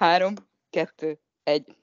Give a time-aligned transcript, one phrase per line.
[0.00, 0.34] Három,
[0.70, 1.76] kettő, egy.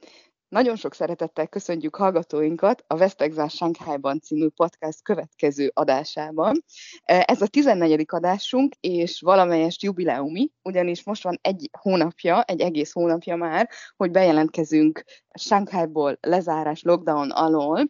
[0.49, 6.63] Nagyon sok szeretettel köszöntjük hallgatóinkat a Vesztegzás Sánkhájban című podcast következő adásában.
[7.03, 8.05] Ez a 14.
[8.07, 15.03] adásunk, és valamelyest jubileumi, ugyanis most van egy hónapja, egy egész hónapja már, hogy bejelentkezünk
[15.39, 17.87] Sánkhájból lezárás lockdown alól.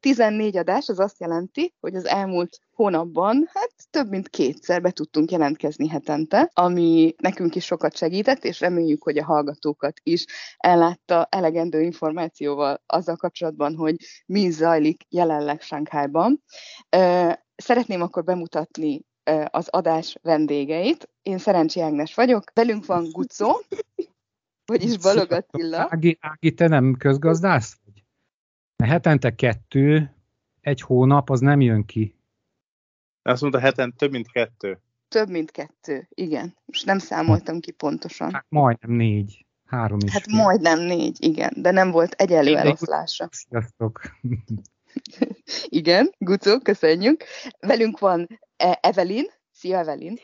[0.00, 5.30] 14 adás, az azt jelenti, hogy az elmúlt hónapban hát több mint kétszer be tudtunk
[5.30, 10.24] jelentkezni hetente, ami nekünk is sokat segített, és reméljük, hogy a hallgatókat is
[10.56, 13.96] ellátta elegendő információval azzal kapcsolatban, hogy
[14.26, 16.42] mi zajlik jelenleg Sánkhájban.
[17.56, 19.00] Szeretném akkor bemutatni
[19.50, 21.10] az adás vendégeit.
[21.22, 23.60] Én Szerencsi Ágnes vagyok, velünk van Gucó,
[24.72, 25.86] vagyis Balog Attila.
[25.90, 28.04] Ági, Ági, te nem közgazdász vagy?
[28.88, 30.14] Hetente kettő,
[30.60, 32.18] egy hónap, az nem jön ki.
[33.22, 34.80] Azt mondta, heten több mint kettő.
[35.08, 36.56] Több mint kettő, igen.
[36.64, 38.32] Most nem számoltam ki pontosan.
[38.32, 39.46] Hát majdnem négy.
[39.66, 40.12] Három is.
[40.12, 43.28] Hát majdnem négy, igen, de nem volt egyelő eloszlása.
[43.48, 44.00] Sziasztok!
[45.80, 47.24] igen, Gucó, köszönjük.
[47.58, 49.26] Velünk van e- Evelyn.
[49.50, 50.16] Szia, Evelyn!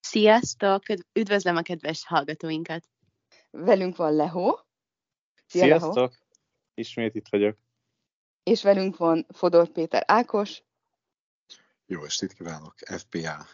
[0.00, 0.82] Sziasztok!
[1.12, 2.84] Üdvözlöm a kedves hallgatóinkat!
[3.50, 4.58] Velünk van Leho.
[5.46, 5.94] Szia, Sziasztok!
[5.94, 6.08] Leho.
[6.74, 7.58] Ismét itt vagyok.
[8.42, 10.62] És velünk van Fodor Péter Ákos.
[11.90, 13.46] Jó estét kívánok, FPA.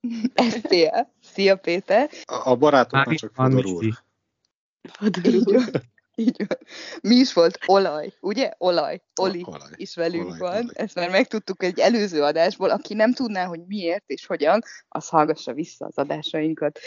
[0.54, 1.12] FPA.
[1.22, 2.10] Szia Péter.
[2.24, 4.04] A, a barátoknak csak Fodor úr.
[4.82, 5.70] Fodor úr.
[6.14, 6.58] Így van.
[7.02, 7.58] Mi is volt?
[7.66, 8.52] Olaj, ugye?
[8.58, 9.02] Olaj.
[9.20, 9.70] Oli olaj.
[9.76, 10.50] is velünk olaj, van.
[10.50, 10.64] Olaj.
[10.72, 12.70] Ezt már megtudtuk egy előző adásból.
[12.70, 16.78] Aki nem tudná, hogy miért és hogyan, az hallgassa vissza az adásainkat.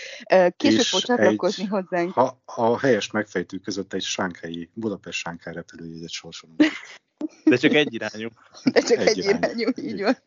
[0.58, 2.14] Később fog csatlakozni egy, hozzánk.
[2.14, 6.64] Ha, a helyes megfejtő között egy sánkhelyi, Budapest sánkhely repülőjegyet sorsolunk.
[7.44, 8.28] De csak egy irányú.
[8.73, 9.38] De csak egy, egy irányú.
[9.39, 10.17] irányú, így van.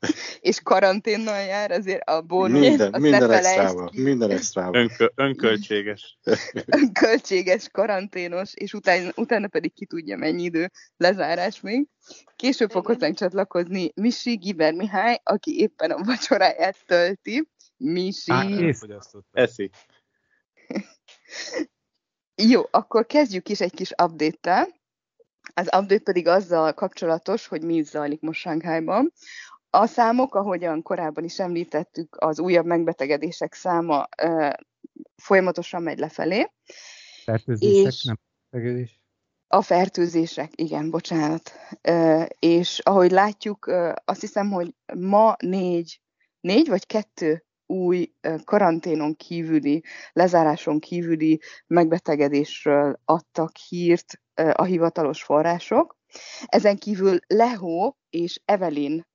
[0.40, 4.80] És karanténnal jár, azért a bónusz, minden, minden extrával, minden extrával.
[4.80, 6.18] Önkö, önköltséges.
[6.80, 11.86] önköltséges, karanténos, és utána, utána pedig ki tudja mennyi idő lezárás még.
[12.36, 17.48] Később fog hozzánk csatlakozni Misi Giber Mihály, aki éppen a vacsoráját tölti.
[17.76, 18.32] Misi.
[19.32, 19.70] Eszi.
[22.50, 24.79] Jó, akkor kezdjük is egy kis update-tel.
[25.54, 29.12] Az update pedig azzal kapcsolatos, hogy mi zajlik most Sánkhájban.
[29.70, 34.50] A számok, ahogyan korábban is említettük, az újabb megbetegedések száma uh,
[35.16, 36.52] folyamatosan megy lefelé.
[37.24, 38.18] Fertőzések, és nem
[38.50, 39.00] betegedés?
[39.48, 41.52] A fertőzések, igen, bocsánat.
[41.88, 46.00] Uh, és ahogy látjuk, uh, azt hiszem, hogy ma négy,
[46.40, 48.12] négy vagy kettő új
[48.44, 54.20] karanténon kívüli, lezáráson kívüli megbetegedésről adtak hírt
[54.52, 55.96] a hivatalos források.
[56.44, 59.08] Ezen kívül Leho és Evelyn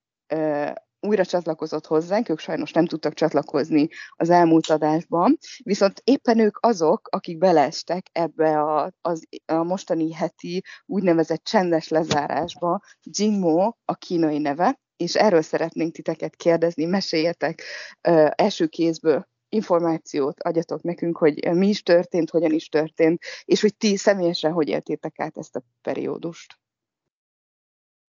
[1.06, 7.08] újra csatlakozott hozzánk, ők sajnos nem tudtak csatlakozni az elmúlt adásban, viszont éppen ők azok,
[7.12, 14.80] akik beleestek ebbe a, az, a mostani heti úgynevezett csendes lezárásba, Jingmo a kínai neve,
[14.98, 17.64] és erről szeretnénk titeket kérdezni, meséljetek
[18.08, 23.76] uh, első kézből információt adjatok nekünk, hogy mi is történt, hogyan is történt, és hogy
[23.76, 26.60] ti személyesen hogy éltétek át ezt a periódust.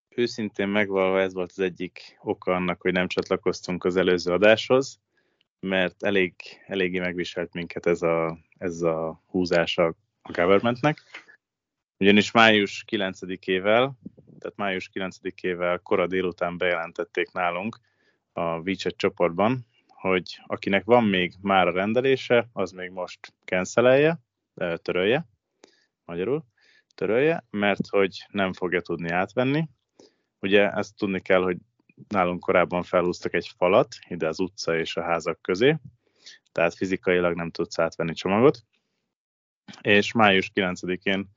[0.08, 5.00] Őszintén megvalva ez volt az egyik oka annak, hogy nem csatlakoztunk az előző adáshoz,
[5.60, 6.34] mert elég,
[6.66, 9.94] eléggé megviselt minket ez a, ez a húzás a
[10.32, 11.02] governmentnek.
[11.98, 13.90] Ugyanis május 9-ével,
[14.38, 17.78] tehát május 9-ével kora délután bejelentették nálunk
[18.32, 19.66] a WeChat csoportban,
[20.06, 24.18] hogy akinek van még már a rendelése, az még most cancelelje,
[24.82, 25.26] törölje,
[26.04, 26.44] magyarul,
[26.94, 29.68] törölje, mert hogy nem fogja tudni átvenni.
[30.40, 31.56] Ugye ezt tudni kell, hogy
[32.08, 35.76] nálunk korábban felhúztak egy falat ide az utca és a házak közé,
[36.52, 38.58] tehát fizikailag nem tudsz átvenni csomagot.
[39.80, 41.28] És május 9-én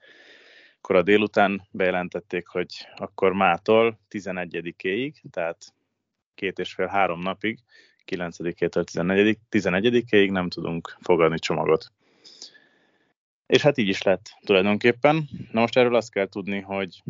[0.81, 5.73] kora délután bejelentették, hogy akkor mától 11-éig, tehát
[6.35, 7.59] két és fél három napig
[8.09, 11.91] 9-től 14 11-ig nem tudunk fogadni csomagot.
[13.45, 15.29] És hát így is lett tulajdonképpen.
[15.51, 17.03] Na most erről azt kell tudni, hogy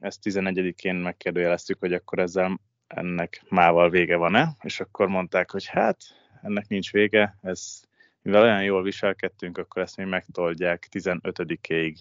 [0.00, 5.98] ezt 11-én megkérdőjeleztük, hogy akkor ezzel ennek mával vége van-e, és akkor mondták, hogy hát
[6.42, 7.82] ennek nincs vége, ez,
[8.22, 11.96] mivel olyan jól viselkedtünk, akkor ezt még megtoldják 15-ig.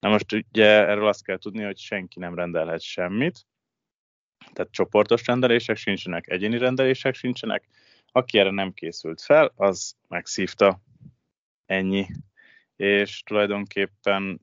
[0.00, 3.46] Na most ugye erről azt kell tudni, hogy senki nem rendelhet semmit,
[4.52, 7.68] tehát csoportos rendelések sincsenek, egyéni rendelések sincsenek.
[8.12, 10.80] Aki erre nem készült fel, az megszívta
[11.66, 12.06] ennyi.
[12.76, 14.40] És tulajdonképpen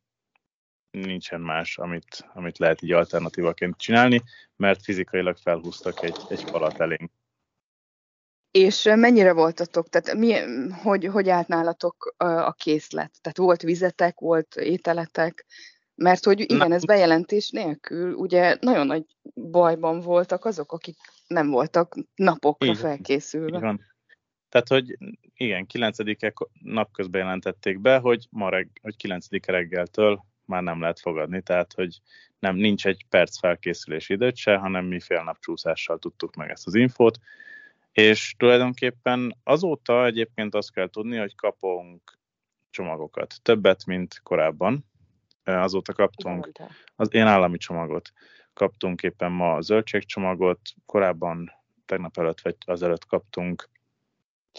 [0.92, 4.22] nincsen más, amit, amit lehet így alternatívaként csinálni,
[4.56, 7.12] mert fizikailag felhúztak egy, egy falat elénk.
[8.52, 10.34] És mennyire voltatok, tehát mi,
[10.72, 13.12] hogy, hogy állt nálatok a készlet?
[13.22, 15.46] Tehát volt vizetek, volt ételetek,
[15.98, 20.98] mert hogy igen, ez bejelentés nélkül, ugye nagyon nagy bajban voltak azok, akik
[21.28, 23.60] nem voltak napokra így, felkészülve.
[23.60, 23.82] Van.
[24.50, 24.98] Tehát, hogy
[25.34, 25.98] igen, 9
[26.62, 32.00] napközben jelentették be, hogy ma reg, hogy 9 reggeltől már nem lehet fogadni, tehát, hogy
[32.40, 36.68] nem, nincs egy perc felkészülési időt se, hanem mi fél nap csúszással tudtuk meg ezt
[36.68, 37.20] az infót,
[37.92, 42.20] és tulajdonképpen azóta egyébként azt kell tudni, hogy kapunk
[42.70, 43.36] csomagokat.
[43.42, 44.86] Többet, mint korábban.
[45.56, 46.52] Azóta kaptunk
[46.96, 48.12] az én állami csomagot.
[48.54, 51.52] Kaptunk éppen ma a zöldségcsomagot, korábban
[51.86, 53.70] tegnap előtt vagy azelőtt kaptunk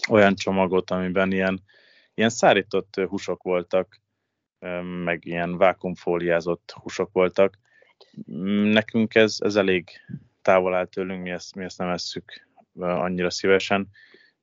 [0.09, 1.63] olyan csomagot, amiben ilyen,
[2.13, 4.01] ilyen szárított húsok voltak,
[5.03, 7.57] meg ilyen vákumfóliázott húsok voltak.
[8.63, 9.89] Nekünk ez, ez elég
[10.41, 12.47] távol áll tőlünk, mi ezt, mi ezt nem esszük
[12.79, 13.89] annyira szívesen,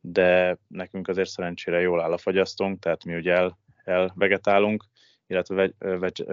[0.01, 4.85] de nekünk azért szerencsére jól áll a fagyasztónk, tehát mi ugye el, elvegetálunk,
[5.26, 6.26] illetve vegy, vegy,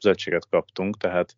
[0.00, 1.36] zöldséget kaptunk, tehát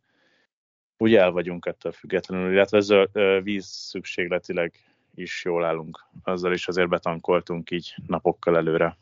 [0.97, 6.05] úgy el vagyunk ettől függetlenül, illetve zöld, víz szükségletileg is jól állunk.
[6.23, 8.99] Azzal is azért betankoltunk így napokkal előre.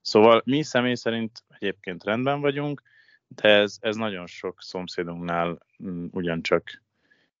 [0.00, 2.82] Szóval mi személy szerint egyébként rendben vagyunk,
[3.28, 5.58] de ez, ez nagyon sok szomszédunknál
[6.10, 6.82] ugyancsak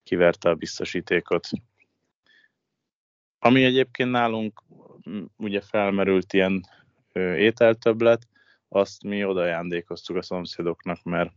[0.02, 1.48] kiverte a biztosítékot.
[3.38, 4.62] Ami egyébként nálunk
[5.36, 6.64] ugye felmerült ilyen
[7.36, 8.28] ételtöblet,
[8.68, 11.32] azt mi oda ajándékoztuk a szomszédoknak, mert,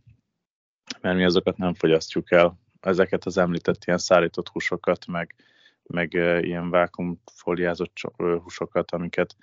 [1.00, 2.58] mert mi azokat nem fogyasztjuk el.
[2.80, 5.34] Ezeket az említett ilyen szállított húsokat, meg,
[5.82, 6.12] meg
[6.42, 9.36] ilyen vákumfóliázott húsokat, amiket,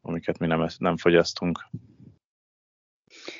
[0.00, 1.68] amiket mi nem, nem fogyasztunk.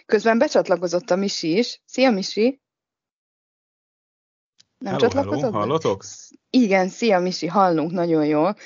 [0.07, 1.81] Közben becsatlakozott a Misi is.
[1.85, 2.62] Szia, Misi!
[4.83, 5.41] Nem hello, csatlakozott?
[5.41, 6.05] Hello, hallotok?
[6.51, 8.57] Igen, szia Misi, hallunk nagyon jól.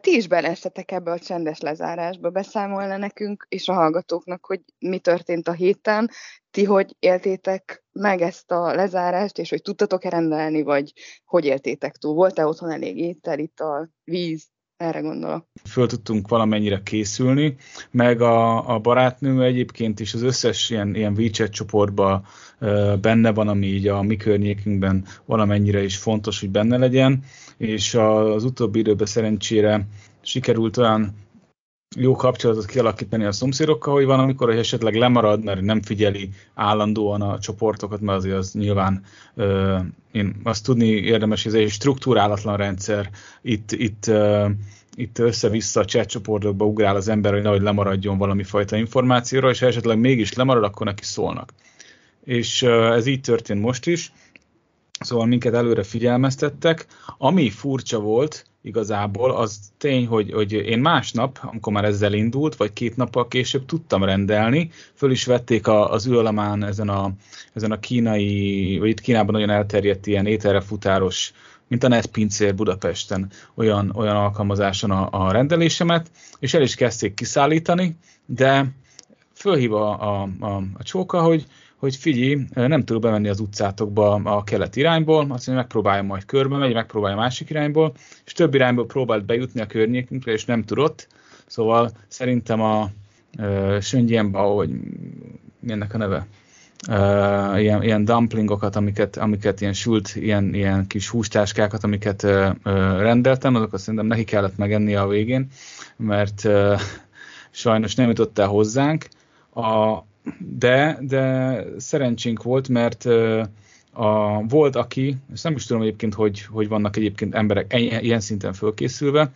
[0.00, 5.48] Ti is beleestetek ebbe a csendes lezárásba, beszámolna nekünk és a hallgatóknak, hogy mi történt
[5.48, 6.10] a héten,
[6.50, 10.92] ti hogy éltétek meg ezt a lezárást, és hogy tudtatok-e rendelni, vagy
[11.24, 12.14] hogy éltétek túl?
[12.14, 14.48] Volt-e otthon elég étel, itt a víz?
[14.76, 15.46] Erre gondolok.
[15.64, 17.56] Föl tudtunk valamennyire készülni,
[17.90, 22.24] meg a, a barátnő egyébként is az összes ilyen, ilyen WeChat csoportban
[23.00, 27.22] benne van, ami így a mi környékünkben valamennyire is fontos, hogy benne legyen,
[27.56, 29.86] és az utóbbi időben szerencsére
[30.22, 31.14] sikerült olyan
[31.98, 37.22] jó kapcsolatot kialakítani a szomszédokkal, hogy van, amikor hogy esetleg lemarad, mert nem figyeli állandóan
[37.22, 39.02] a csoportokat, mert azért az nyilván
[39.34, 39.76] ö,
[40.12, 43.10] én azt tudni érdemes, hogy ez egy struktúrálatlan rendszer,
[43.42, 44.48] itt, itt ö,
[44.98, 49.58] itt össze-vissza a chat csoportokba ugrál az ember, hogy nehogy lemaradjon valami fajta információra, és
[49.58, 51.52] ha esetleg mégis lemarad, akkor neki szólnak.
[52.24, 54.12] És ez így történt most is,
[55.00, 56.86] szóval minket előre figyelmeztettek.
[57.18, 62.72] Ami furcsa volt, igazából, az tény, hogy, hogy én másnap, amikor már ezzel indult, vagy
[62.72, 67.10] két nappal később tudtam rendelni, föl is vették a, az űrlamán ezen a,
[67.52, 71.32] ezen a kínai, vagy itt Kínában nagyon elterjedt ilyen ételre futáros,
[71.68, 77.96] mint a Netpincér Budapesten olyan, olyan alkalmazáson a, a rendelésemet, és el is kezdték kiszállítani,
[78.24, 78.66] de
[79.34, 81.46] fölhív a, a, a, a csóka, hogy
[81.76, 86.56] hogy figyelj, nem tudok bemenni az utcátokba a kelet irányból, azt mondja, megpróbálja majd körbe
[86.56, 87.92] megy, megpróbálja másik irányból,
[88.24, 91.08] és több irányból próbált bejutni a környékünkre, és nem tudott.
[91.46, 92.90] Szóval szerintem a
[93.38, 94.70] uh, Söngyenba, hogy
[95.66, 96.26] ennek a neve?
[97.58, 102.22] Ilyen, ilyen dumplingokat, amiket, amiket ilyen sült, ilyen, ilyen kis hústáskákat, amiket
[102.98, 105.46] rendeltem, azokat szerintem neki kellett megenni a végén,
[105.96, 106.48] mert
[107.50, 109.08] sajnos nem jutott el hozzánk.
[109.54, 109.98] A,
[110.38, 113.04] de, de szerencsénk volt, mert
[113.92, 118.52] a, volt aki, és nem is tudom egyébként, hogy, hogy vannak egyébként emberek ilyen szinten
[118.52, 119.30] fölkészülve,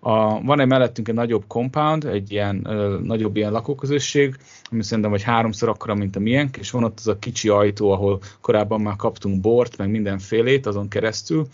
[0.00, 4.36] a, van egy mellettünk egy nagyobb compound, egy ilyen ö, nagyobb ilyen lakóközösség,
[4.70, 7.90] ami szerintem vagy háromszor akkora, mint a miénk, és van ott az a kicsi ajtó,
[7.90, 11.46] ahol korábban már kaptunk bort, meg mindenfélét azon keresztül,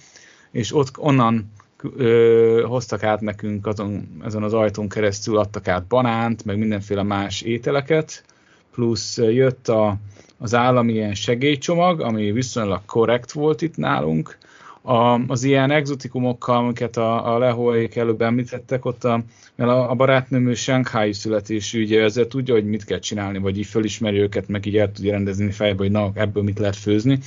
[0.51, 1.53] és ott onnan
[1.97, 7.41] ö, hoztak át nekünk azon, ezen az ajtón keresztül, adtak át banánt, meg mindenféle más
[7.41, 8.25] ételeket,
[8.73, 9.97] plusz jött a,
[10.39, 14.39] az állami ilyen segélycsomag, ami viszonylag korrekt volt itt nálunk,
[14.83, 19.25] a, az ilyen exotikumokkal, amiket a, a lehóék előbb említettek, ott a,
[19.55, 23.67] mert a, a barátnőm Shanghai születésű, ugye ezzel tudja, hogy mit kell csinálni, vagy így
[23.67, 27.19] fölismeri őket, meg így el tudja rendezni fejbe, hogy na, ebből mit lehet főzni.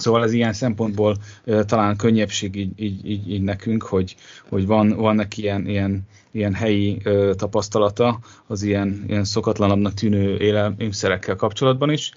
[0.00, 1.16] Szóval ez ilyen szempontból
[1.46, 4.16] uh, talán könnyebbség így, így, így, így nekünk, hogy,
[4.48, 10.36] hogy van, van neki ilyen, ilyen, ilyen helyi uh, tapasztalata az ilyen, ilyen szokatlanabbnak tűnő
[10.38, 12.12] élelmiszerekkel kapcsolatban is.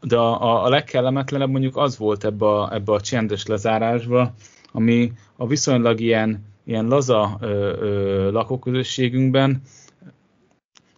[0.00, 4.34] De a, a legkellemetlenebb mondjuk az volt ebbe a, ebbe a csendes lezárásba,
[4.72, 7.46] ami a viszonylag ilyen ilyen laza ö,
[7.80, 9.62] ö, lakóközösségünkben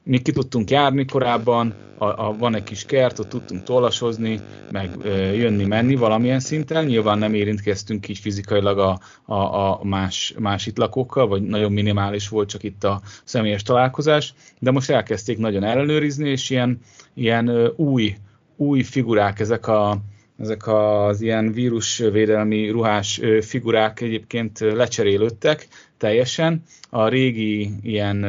[0.07, 4.91] mi ki tudtunk járni korábban, a, a, van egy kis kert, ott tudtunk tollasozni, meg
[5.03, 6.85] ö, jönni-menni valamilyen szinten.
[6.85, 12.29] Nyilván nem érintkeztünk így fizikailag a, a, a más, más itt lakókkal, vagy nagyon minimális
[12.29, 16.81] volt csak itt a személyes találkozás, de most elkezdték nagyon ellenőrizni, és ilyen,
[17.15, 18.17] ilyen ö, új,
[18.57, 19.99] új figurák ezek a,
[20.39, 26.63] ezek az ilyen vírusvédelmi ruhás figurák egyébként lecserélődtek teljesen.
[26.91, 28.25] A régi ilyen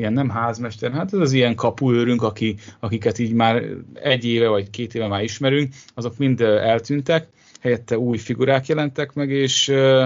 [0.00, 3.62] ilyen nem házmester, hát ez az ilyen kapuőrünk, aki, akiket így már
[3.94, 7.28] egy éve vagy két éve már ismerünk, azok mind eltűntek,
[7.60, 10.04] helyette új figurák jelentek meg, és uh,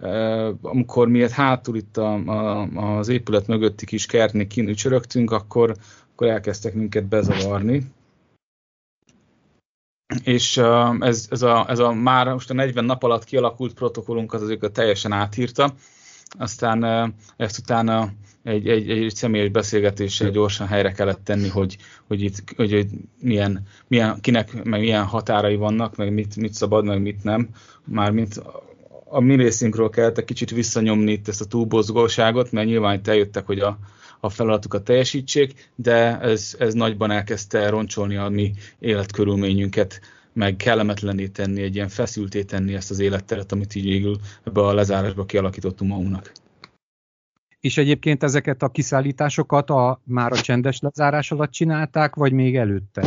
[0.00, 2.62] uh, amikor mi hátul itt a, a,
[2.98, 5.76] az épület mögötti kis kertnél kinücsörögtünk, akkor,
[6.12, 7.82] akkor elkezdtek minket bezavarni.
[10.24, 14.40] És uh, ez, ez, a, ez a már most a 40 nap alatt kialakult protokollunkat
[14.40, 15.74] azért teljesen átírta,
[16.38, 18.12] aztán ezt utána
[18.48, 21.76] egy, egy, egy személyes beszélgetéssel gyorsan helyre kellett tenni, hogy,
[22.06, 22.86] hogy, itt, hogy, hogy
[23.20, 27.48] milyen, milyen, kinek, meg milyen határai vannak, meg mit, mit szabad, meg mit nem.
[27.84, 28.42] Mármint
[29.04, 33.46] a mi részünkről kellett egy kicsit visszanyomni itt ezt a túlbozgóságot, mert nyilván itt eljöttek,
[33.46, 33.78] hogy a,
[34.20, 40.00] a feladatukat teljesítsék, de ez, ez nagyban elkezdte roncsolni a mi életkörülményünket,
[40.32, 44.74] meg kellemetlené tenni, egy ilyen feszülté tenni ezt az életteret, amit így végül ebbe a
[44.74, 46.32] lezárásba kialakítottunk magunknak.
[47.68, 53.06] És egyébként ezeket a kiszállításokat a, már a csendes lezárás alatt csinálták, vagy még előtte?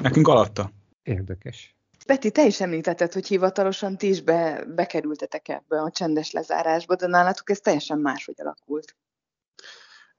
[0.00, 0.72] Nekünk alatta.
[1.02, 1.76] Érdekes.
[2.06, 7.06] Peti, te is említetted, hogy hivatalosan ti is be, bekerültetek ebbe a csendes lezárásba, de
[7.06, 8.96] nálatok ez teljesen máshogy alakult.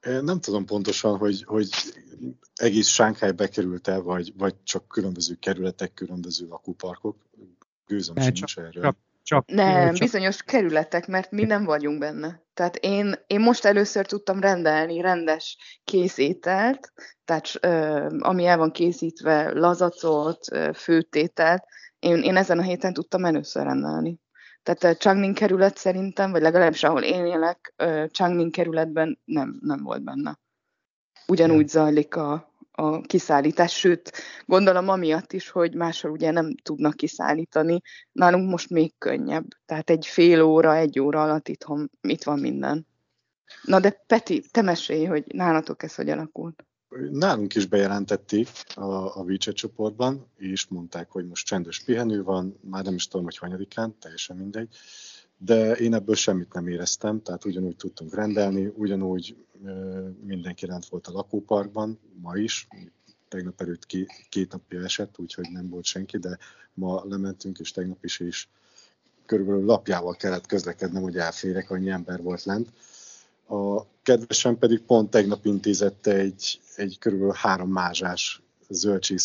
[0.01, 1.69] Nem tudom pontosan, hogy, hogy
[2.55, 7.17] egész Sánkhely bekerült-e, vagy, vagy csak különböző kerületek, különböző lakóparkok.
[7.85, 8.83] Gőzöm sincs csak, erről.
[8.83, 9.99] Csak csak, nem, csak...
[9.99, 12.41] bizonyos kerületek, mert mi nem vagyunk benne.
[12.53, 16.91] Tehát én, én most először tudtam rendelni rendes készételt,
[17.25, 21.63] tehát ö, ami el van készítve, lazacot, főtételt,
[21.99, 24.19] én, én ezen a héten tudtam először rendelni.
[24.63, 27.73] Tehát Changning kerület szerintem, vagy legalábbis ahol én élek,
[28.11, 30.39] Changning kerületben nem, nem volt benne.
[31.27, 32.50] Ugyanúgy zajlik a,
[32.81, 34.11] a kiszállítás, sőt,
[34.45, 40.07] gondolom amiatt is, hogy máshol ugye nem tudnak kiszállítani, nálunk most még könnyebb, tehát egy
[40.07, 42.87] fél óra, egy óra alatt itthon itt van minden.
[43.63, 46.65] Na de Peti, te mesélj, hogy nálatok ez hogy alakult.
[47.11, 52.83] Nálunk is bejelentették a, a WeChat csoportban, és mondták, hogy most csendes pihenő van, már
[52.83, 54.75] nem is tudom, hogy hanyadikán, teljesen mindegy,
[55.45, 59.35] de én ebből semmit nem éreztem, tehát ugyanúgy tudtunk rendelni, ugyanúgy
[60.23, 62.67] mindenki rend volt a lakóparkban, ma is,
[63.27, 66.37] tegnap előtt két, két napja esett, úgyhogy nem volt senki, de
[66.73, 68.49] ma lementünk, és tegnap is is
[69.25, 72.69] körülbelül lapjával kellett közlekednem, hogy elférek, annyi ember volt lent.
[73.47, 79.17] A kedvesem pedig pont tegnap intézett egy, egy körülbelül három mázsás zöldség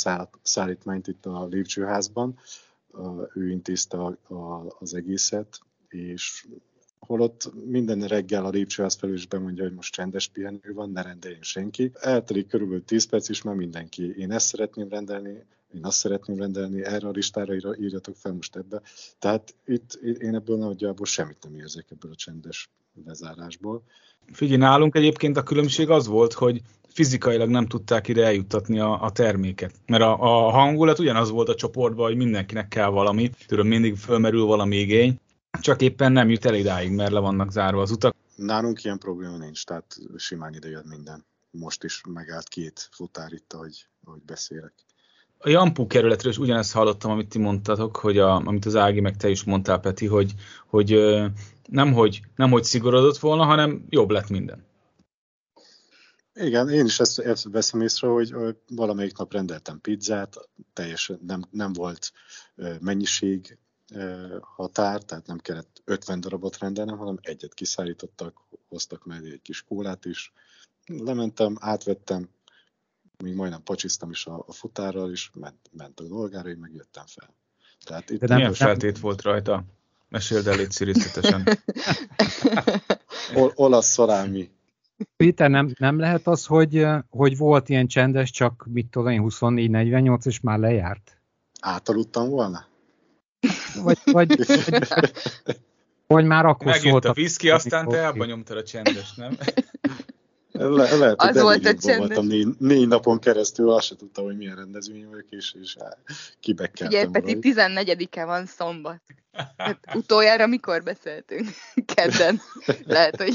[0.43, 2.39] szállítmányt itt a lépcsőházban.
[3.35, 6.47] Ő intézte a, a, az egészet, és
[6.99, 11.43] holott minden reggel a lépcsőház felül is bemondja, hogy most csendes pihenő van, ne rendeljen
[11.43, 11.93] senki.
[11.95, 16.85] Eltelik körülbelül 10 perc, és már mindenki, én ezt szeretném rendelni, én azt szeretném rendelni,
[16.85, 18.83] erre a listára írjatok fel most ebbe.
[19.19, 22.71] Tehát itt én ebből nagyjából semmit nem érzek ebből a csendes
[23.05, 23.83] lezárásból.
[24.33, 29.11] Figyelj, nálunk egyébként a különbség az volt, hogy fizikailag nem tudták ide eljuttatni a, a
[29.11, 29.75] terméket.
[29.87, 34.45] Mert a, a hangulat ugyanaz volt a csoportban, hogy mindenkinek kell valami, tudom, mindig fölmerül
[34.45, 35.21] valami igény,
[35.61, 38.15] csak éppen nem jut el idáig, mert le vannak zárva az utak.
[38.37, 41.25] Nálunk ilyen probléma nincs, tehát simán ide jön minden.
[41.51, 44.73] Most is megállt két futár itt, ahogy, ahogy beszélek.
[45.39, 49.17] A Jampú kerületről is ugyanezt hallottam, amit ti mondtatok, hogy a, amit az Ági meg
[49.17, 50.35] te is mondtál, Peti, hogy,
[50.67, 50.91] hogy
[51.69, 54.65] nem, hogy nem hogy szigorodott volna, hanem jobb lett minden.
[56.35, 58.35] Igen, én is ezt, ezt veszem észre, hogy
[58.69, 60.37] valamelyik nap rendeltem pizzát,
[60.73, 62.13] teljesen nem, nem volt
[62.81, 63.59] mennyiség,
[64.41, 70.05] határ, tehát nem kellett 50 darabot rendelnem, hanem egyet kiszállítottak, hoztak mellé egy kis kólát
[70.05, 70.33] is.
[70.87, 72.29] Lementem, átvettem,
[73.23, 77.35] még majdnem pacsiztam is a, a futárral, és ment, ment a dolgára, én megjöttem fel.
[77.85, 79.65] Tehát itt De nem, milyen feltét volt rajta?
[80.09, 81.49] Meséld el itt részletesen.
[83.35, 84.51] Ol, olasz szarámi.
[85.17, 90.27] Péter, nem, nem lehet az, hogy, hogy volt ilyen csendes, csak mit tudom én, 24-48,
[90.27, 91.19] és már lejárt?
[91.61, 92.67] Átaludtam volna?
[93.83, 95.13] Vagy, vagy, vagy,
[96.07, 99.39] vagy már akkor Megjött szólt a viszki, aztán te abba nyomtad a csendes, nem?
[100.59, 101.97] Le, lehet, hogy az volt a csendes.
[101.97, 105.77] voltam négy, négy, napon keresztül, azt se tudtam, hogy milyen rendezvény vagyok, és, és
[106.41, 107.01] kibekkeltem.
[107.01, 109.03] Ugye, Peti 14-e van szombat.
[109.57, 111.49] Hát utoljára mikor beszéltünk?
[111.95, 112.41] Kedden.
[112.85, 113.35] Lehet, hogy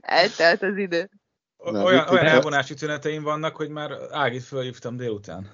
[0.00, 1.10] eltelt az idő.
[1.64, 5.50] Nem, olyan, olyan elvonási tüneteim vannak, hogy már Ágit fölhívtam délután.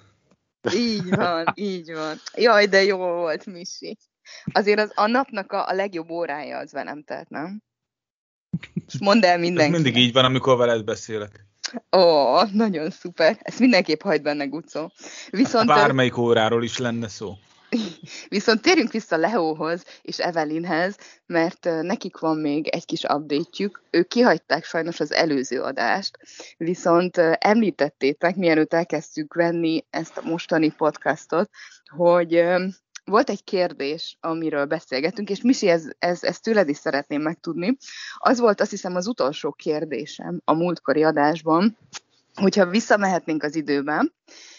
[0.75, 2.17] Így van, így van.
[2.35, 3.99] Jaj, de jó volt, Misi.
[4.53, 7.63] Azért az, a napnak a, a legjobb órája az velem telt, nem?
[9.01, 9.73] mondd el mindenki.
[9.73, 11.47] mindig így van, amikor veled beszélek.
[11.97, 13.39] Ó, nagyon szuper.
[13.41, 14.93] Ezt mindenképp hagyd benne, Gucó.
[15.31, 17.35] Viszont, Bármelyik óráról is lenne szó.
[18.29, 20.97] Viszont térjünk vissza Leóhoz és Evelinhez,
[21.27, 23.83] mert nekik van még egy kis update-jük.
[23.91, 26.19] Ők kihagyták sajnos az előző adást,
[26.57, 31.51] viszont említettétek, mielőtt elkezdtük venni ezt a mostani podcastot,
[31.97, 32.45] hogy
[33.05, 37.77] volt egy kérdés, amiről beszélgetünk, és Misi, ez, ez tőled is szeretném megtudni.
[38.19, 41.77] Az volt azt hiszem az utolsó kérdésem a múltkori adásban,
[42.35, 44.15] hogyha visszamehetnénk az időben,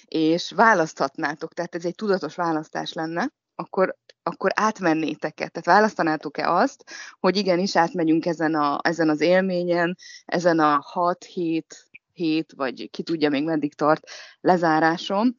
[0.10, 5.48] és választhatnátok, tehát ez egy tudatos választás lenne, akkor, akkor átmennétek-e?
[5.48, 6.84] Tehát választanátok-e azt,
[7.20, 11.64] hogy igenis átmegyünk ezen, a, ezen az élményen, ezen a 6-7
[12.14, 14.10] hét, vagy ki tudja még meddig tart
[14.42, 15.36] lezáráson,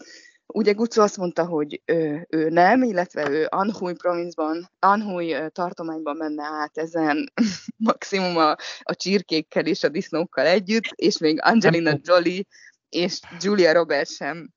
[0.52, 6.44] Ugye Gucci azt mondta, hogy ő, ő nem, illetve ő Anhui provincban, Anhui tartományban menne
[6.44, 7.32] át ezen
[7.76, 8.50] maximum a,
[8.80, 12.44] a csirkékkel és a disznókkal együtt, és még Angelina Jolie
[12.88, 14.50] és Julia Roberts sem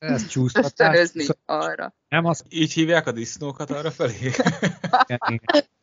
[0.00, 1.94] ez ösztönözni arra.
[2.08, 2.44] Nem, az...
[2.48, 4.30] Így hívják a disznókat arra felé?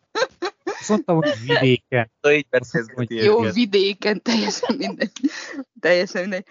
[0.90, 2.12] Azt mondtam, hogy vidéken.
[2.96, 5.12] Hogy Jó, vidéken, teljesen mindegy.
[5.80, 6.46] teljesen mindegy.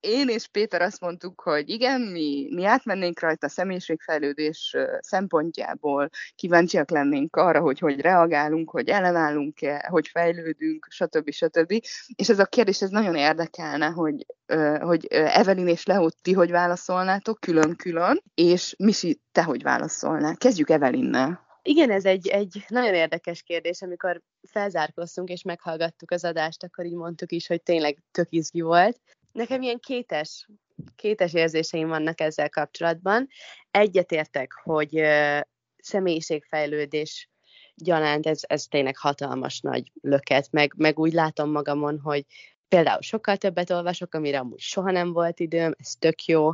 [0.00, 6.90] Én és Péter azt mondtuk, hogy igen, mi, mi átmennénk rajta a személyiségfejlődés szempontjából, kíváncsiak
[6.90, 11.30] lennénk arra, hogy hogy reagálunk, hogy ellenállunk-e, hogy fejlődünk, stb.
[11.30, 11.72] stb.
[12.14, 14.26] És ez a kérdés ez nagyon érdekelne, hogy,
[14.80, 20.36] hogy Evelyn és Leo, ti hogy válaszolnátok külön-külön, és Misi, te hogy válaszolnál?
[20.36, 21.47] Kezdjük Evelynnel.
[21.68, 26.94] Igen, ez egy, egy nagyon érdekes kérdés, amikor felzárkoztunk és meghallgattuk az adást, akkor így
[26.94, 29.00] mondtuk is, hogy tényleg tök izgi volt.
[29.32, 30.48] Nekem ilyen kétes,
[30.96, 33.28] kétes érzéseim vannak ezzel kapcsolatban.
[33.70, 35.02] Egyetértek, hogy
[35.76, 37.28] személyiségfejlődés
[37.74, 42.24] gyanánt ez, ez tényleg hatalmas nagy löket, meg, meg úgy látom magamon, hogy
[42.68, 46.52] például sokkal többet olvasok, amire amúgy soha nem volt időm, ez tök jó.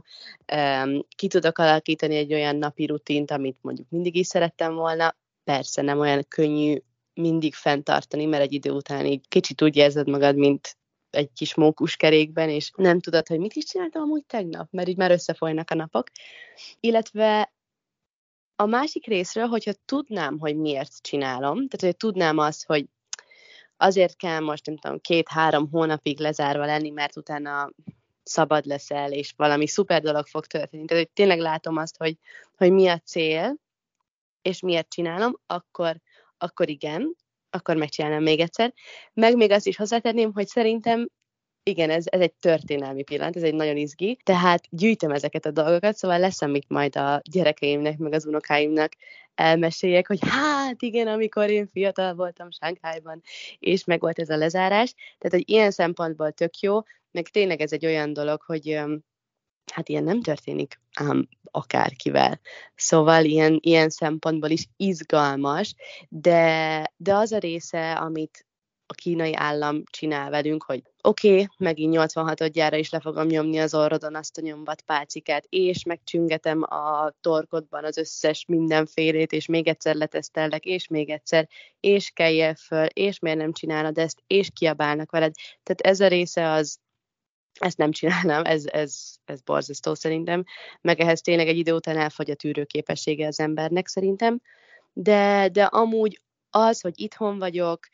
[1.17, 5.17] Ki tudok alakítani egy olyan napi rutint, amit mondjuk mindig is szerettem volna.
[5.45, 6.79] Persze nem olyan könnyű
[7.15, 10.77] mindig fenntartani, mert egy idő után így kicsit úgy érzed magad, mint
[11.11, 15.11] egy kis mókuskerékben, és nem tudod, hogy mit is csináltam amúgy tegnap, mert így már
[15.11, 16.11] összefolynak a napok.
[16.81, 17.53] Illetve
[18.57, 22.87] a másik részről, hogyha tudnám, hogy miért csinálom, tehát hogy tudnám azt, hogy
[23.85, 27.71] azért kell most, nem tudom, két-három hónapig lezárva lenni, mert utána
[28.23, 30.85] szabad leszel, és valami szuper dolog fog történni.
[30.85, 32.19] Tehát, hogy tényleg látom azt, hogy,
[32.57, 33.57] hogy mi a cél,
[34.43, 36.01] és miért csinálom, akkor,
[36.39, 37.17] akkor igen,
[37.51, 38.75] akkor megcsinálom még egyszer.
[39.13, 41.09] Meg még azt is hozzátenném, hogy szerintem
[41.65, 45.97] igen, ez, ez egy történelmi pillanat, ez egy nagyon izgi, tehát gyűjtöm ezeket a dolgokat,
[45.97, 48.93] szóval lesz, amit majd a gyerekeimnek, meg az unokáimnak
[49.35, 53.23] elmeséljek, hogy hát igen, amikor én fiatal voltam Sánkhájban,
[53.59, 57.73] és meg volt ez a lezárás, tehát hogy ilyen szempontból tök jó, meg tényleg ez
[57.73, 58.81] egy olyan dolog, hogy
[59.73, 62.41] hát ilyen nem történik ám akárkivel.
[62.75, 65.75] Szóval ilyen, ilyen szempontból is izgalmas,
[66.09, 68.47] de, de az a része, amit
[68.87, 73.75] a kínai állam csinál velünk, hogy oké, okay, megint 86-gyára is le fogom nyomni az
[73.75, 79.95] orrodon azt a nyomvat pálcikát, és megcsüngetem a torkodban az összes mindenfélét, és még egyszer
[79.95, 81.49] letesztellek, és még egyszer,
[81.81, 85.35] és kelljél föl, és miért nem csinálod ezt, és kiabálnak veled.
[85.63, 86.79] Tehát ez a része az,
[87.61, 90.45] ezt nem csinálnám, ez, ez, ez borzasztó szerintem,
[90.81, 94.41] meg ehhez tényleg egy idő után elfogy a tűrőképessége az embernek szerintem,
[94.93, 96.21] de, de amúgy
[96.51, 97.89] az, hogy itthon vagyok,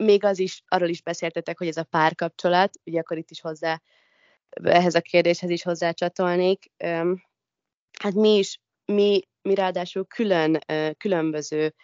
[0.00, 3.80] még az is, arról is beszéltetek, hogy ez a párkapcsolat, ugye akkor itt is hozzá,
[4.62, 6.70] ehhez a kérdéshez is hozzácsatolnék.
[7.98, 10.58] Hát mi is, mi, mi ráadásul külön,
[10.98, 11.74] különböző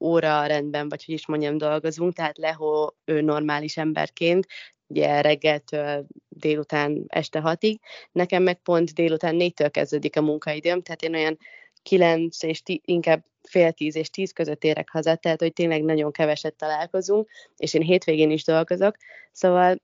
[0.00, 4.46] óra rendben, vagy hogy is mondjam, dolgozunk, tehát Leho ő normális emberként,
[4.86, 7.80] ugye reggeltől délután este hatig,
[8.12, 11.38] nekem meg pont délután négytől kezdődik a munkaidőm, tehát én olyan
[11.84, 16.12] 9 és tí, inkább fél tíz és tíz között érek haza, tehát hogy tényleg nagyon
[16.12, 18.96] keveset találkozunk, és én hétvégén is dolgozok,
[19.32, 19.82] szóval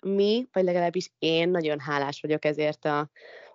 [0.00, 3.10] mi, vagy legalábbis én nagyon hálás vagyok ezért a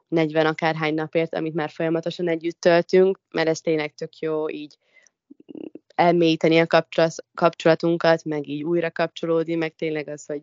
[0.07, 4.77] 40 akárhány napért, amit már folyamatosan együtt töltünk, mert ez tényleg tök jó így
[5.95, 6.67] elmélyíteni a
[7.33, 10.41] kapcsolatunkat, meg így újra kapcsolódni, meg tényleg az, hogy,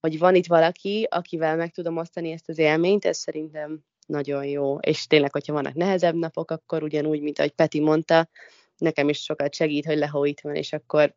[0.00, 4.78] hogy van itt valaki, akivel meg tudom osztani ezt az élményt, ez szerintem nagyon jó.
[4.78, 8.28] És tényleg, hogyha vannak nehezebb napok, akkor ugyanúgy, mint ahogy Peti mondta,
[8.76, 11.14] nekem is sokat segít, hogy Lehó itt van, és akkor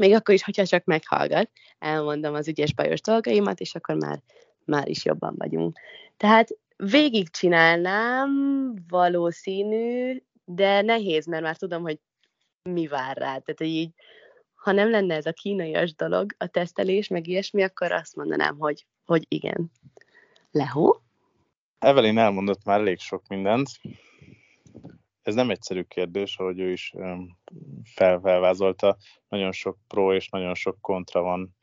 [0.00, 4.22] még akkor is, hogyha csak meghallgat, elmondom az ügyes bajos dolgaimat, és akkor már,
[4.64, 5.78] már is jobban vagyunk.
[6.16, 8.30] Tehát végigcsinálnám
[8.88, 11.98] valószínű, de nehéz, mert már tudom, hogy
[12.62, 13.38] mi vár rá.
[13.38, 13.90] Tehát, így,
[14.54, 18.86] ha nem lenne ez a kínaias dolog, a tesztelés, meg ilyesmi, akkor azt mondanám, hogy,
[19.04, 19.70] hogy igen.
[20.50, 21.02] Lehó?
[21.78, 23.68] Evelyn elmondott már elég sok mindent.
[25.22, 26.92] Ez nem egyszerű kérdés, ahogy ő is
[27.84, 28.96] felvázolta.
[29.28, 31.56] Nagyon sok pro és nagyon sok kontra van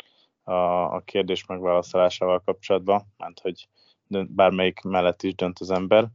[0.43, 0.54] a,
[0.95, 3.67] a kérdés megválaszolásával kapcsolatban, mert hogy
[4.28, 6.08] bármelyik mellett is dönt az ember.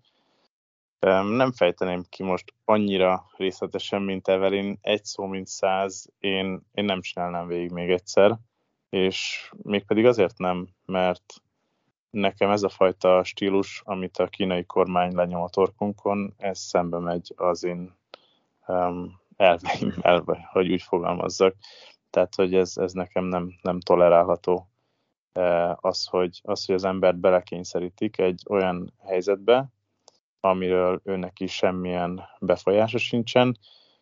[1.22, 7.00] Nem fejteném ki most annyira részletesen, mint Evelyn, egy szó, mint száz, én, én nem
[7.00, 8.38] csinálnám végig még egyszer,
[8.88, 11.42] és mégpedig azért nem, mert
[12.10, 17.32] nekem ez a fajta stílus, amit a kínai kormány lenyom a torkunkon, ez szembe megy
[17.36, 17.94] az én
[18.66, 21.54] um, elveim, elve, hogy úgy fogalmazzak.
[22.10, 24.68] Tehát, hogy ez, ez nekem nem, nem tolerálható.
[25.74, 29.68] Az hogy, az, hogy az embert belekényszerítik egy olyan helyzetbe,
[30.40, 33.58] amiről őnek is semmilyen befolyása sincsen,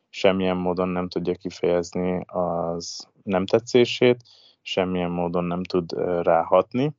[0.08, 4.22] semmilyen módon nem tudja kifejezni az nem tetszését,
[4.62, 5.92] semmilyen módon nem tud
[6.22, 6.92] ráhatni,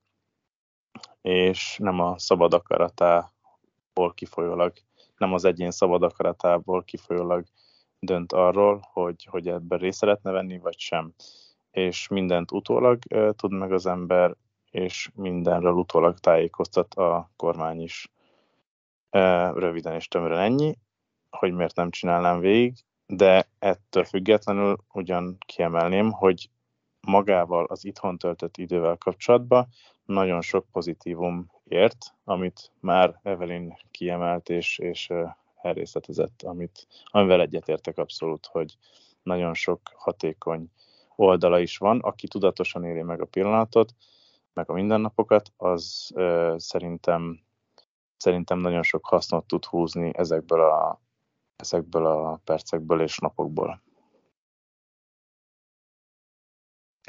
[1.22, 4.74] és nem a szabad akaratából kifolyólag,
[5.18, 7.44] nem az egyén szabad akaratából kifolyólag
[8.00, 11.14] dönt arról, hogy, hogy ebben részt szeretne venni, vagy sem.
[11.72, 14.36] És mindent utólag uh, tud meg az ember,
[14.72, 18.12] és mindenről utólag tájékoztat a kormány is.
[19.12, 20.78] Uh, röviden és tömören ennyi,
[21.30, 22.74] hogy miért nem csinálnám végig,
[23.06, 26.50] de ettől függetlenül ugyan kiemelném, hogy
[27.02, 29.68] magával az itthon töltött idővel kapcsolatban
[30.06, 35.14] nagyon sok pozitívum ért, amit már Evelyn kiemelt és, és
[35.62, 38.78] elrészletezett, amit, amivel egyetértek abszolút, hogy
[39.24, 40.72] nagyon sok hatékony
[41.16, 43.96] oldala is van, aki tudatosan éli meg a pillanatot,
[44.54, 47.40] meg a mindennapokat, az ö, szerintem,
[48.18, 51.02] szerintem nagyon sok hasznot tud húzni ezekből a,
[51.56, 53.82] ezekből a percekből és napokból.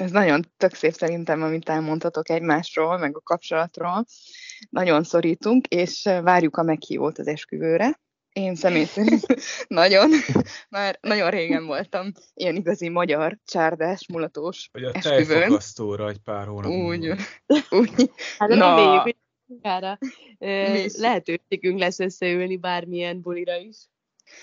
[0.01, 4.05] Ez nagyon tök szép szerintem, amit elmondhatok egymásról, meg a kapcsolatról.
[4.69, 7.99] Nagyon szorítunk, és várjuk a meghívót az esküvőre.
[8.33, 9.25] Én személy szerint
[9.67, 10.09] nagyon,
[10.69, 16.71] már nagyon régen voltam ilyen igazi magyar, csárdás, mulatós Vagy a tejfogasztóra egy pár hónap.
[16.71, 17.07] Úgy,
[17.79, 18.11] úgy.
[18.37, 18.75] Hát Na.
[18.75, 19.15] reméljük, hogy
[20.97, 23.77] lehetőségünk lesz összeülni bármilyen bulira is.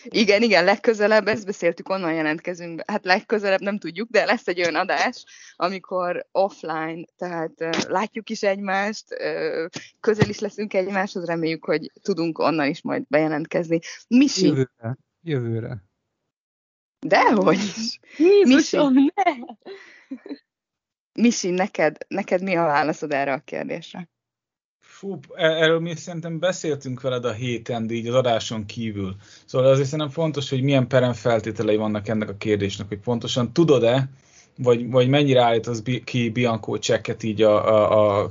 [0.05, 2.85] Igen, igen, legközelebb, ezt beszéltük, onnan jelentkezünk be.
[2.87, 5.25] Hát legközelebb nem tudjuk, de lesz egy olyan adás,
[5.57, 9.67] amikor offline, tehát uh, látjuk is egymást, uh,
[10.01, 13.79] közel is leszünk egymáshoz, reméljük, hogy tudunk onnan is majd bejelentkezni.
[14.09, 14.47] Misi.
[14.47, 14.99] Jövőre.
[15.23, 15.85] Jövőre.
[17.07, 17.99] Dehogy is.
[18.17, 19.13] Jézusom, Misi.
[19.15, 19.33] ne!
[21.13, 24.09] Misi, neked, neked mi a válaszod erre a kérdésre?
[24.99, 29.17] Fú, e- erről mi szerintem beszéltünk veled a héten, de így az adáson kívül.
[29.45, 34.09] Szóval azért szerintem fontos, hogy milyen peremfeltételei vannak ennek a kérdésnek, hogy pontosan tudod-e,
[34.57, 38.31] vagy, vagy mennyire állítasz ki Bianco csekket így a, a, a,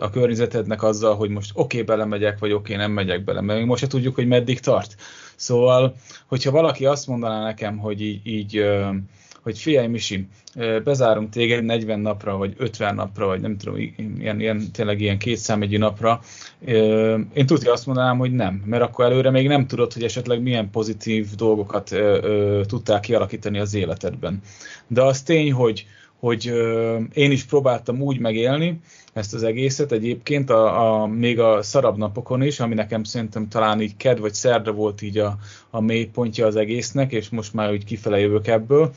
[0.00, 3.58] a környezetednek azzal, hogy most oké, okay, belemegyek, vagy oké, okay, nem megyek bele, mert
[3.58, 4.94] még most se tudjuk, hogy meddig tart.
[5.36, 5.96] Szóval,
[6.26, 8.64] hogyha valaki azt mondaná nekem, hogy így, így
[9.44, 10.26] hogy figyelj Misi,
[10.84, 13.76] bezárunk téged 40 napra, vagy 50 napra, vagy nem tudom,
[14.18, 16.20] ilyen, ilyen, tényleg ilyen kétszámegyű napra,
[17.34, 20.70] én tudja azt mondanám, hogy nem, mert akkor előre még nem tudod, hogy esetleg milyen
[20.70, 21.96] pozitív dolgokat
[22.66, 24.40] tudtál kialakítani az életedben.
[24.86, 25.86] De az tény, hogy,
[26.18, 26.52] hogy
[27.12, 28.80] én is próbáltam úgy megélni
[29.12, 33.80] ezt az egészet egyébként, a, a, még a szarabb napokon is, ami nekem szerintem talán
[33.80, 35.36] így ked vagy szerda volt így a,
[35.70, 38.92] a mélypontja az egésznek, és most már úgy kifele jövök ebből,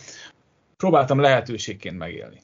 [0.78, 2.40] próbáltam lehetőségként megélni.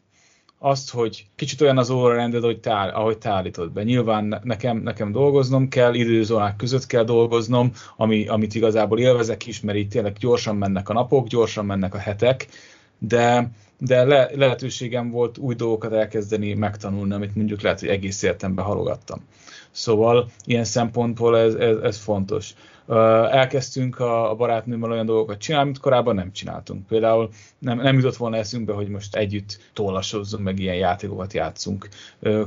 [0.60, 3.84] Azt, hogy kicsit olyan az órarended, hogy te, ahogy te állítod be.
[3.84, 9.78] Nyilván nekem, nekem dolgoznom kell, időzónák között kell dolgoznom, ami, amit igazából élvezek is, mert
[9.78, 12.48] itt tényleg gyorsan mennek a napok, gyorsan mennek a hetek,
[12.98, 18.66] de, de le, lehetőségem volt új dolgokat elkezdeni, megtanulni, amit mondjuk lehet, hogy egész életemben
[18.66, 19.20] halogattam.
[19.72, 22.54] Szóval ilyen szempontból ez, ez, ez fontos
[23.32, 26.88] elkezdtünk a, barátnőmmel olyan dolgokat csinálni, amit korábban nem csináltunk.
[26.88, 31.88] Például nem, nem jutott volna eszünkbe, hogy most együtt tollasozzunk, meg ilyen játékokat játszunk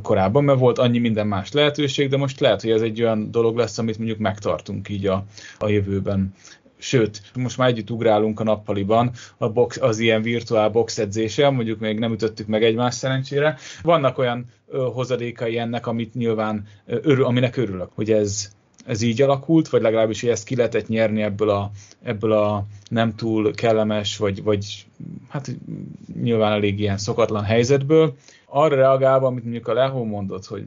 [0.02, 3.56] korábban, mert volt annyi minden más lehetőség, de most lehet, hogy ez egy olyan dolog
[3.56, 5.24] lesz, amit mondjuk megtartunk így a,
[5.58, 6.34] a jövőben
[6.78, 11.80] sőt, most már együtt ugrálunk a nappaliban a box, az ilyen virtuál box edzése, mondjuk
[11.80, 13.56] még nem ütöttük meg egymást szerencsére.
[13.82, 18.55] Vannak olyan ö, hozadékai ennek, amit nyilván ö, örül, aminek örülök, hogy ez
[18.86, 21.70] ez így alakult, vagy legalábbis hogy ezt ki lehetett nyerni ebből a,
[22.02, 24.86] ebből a nem túl kellemes, vagy, vagy
[25.28, 25.56] hát
[26.22, 28.14] nyilván elég ilyen szokatlan helyzetből.
[28.46, 30.66] Arra reagálva, amit mondjuk a Lehó mondott, hogy,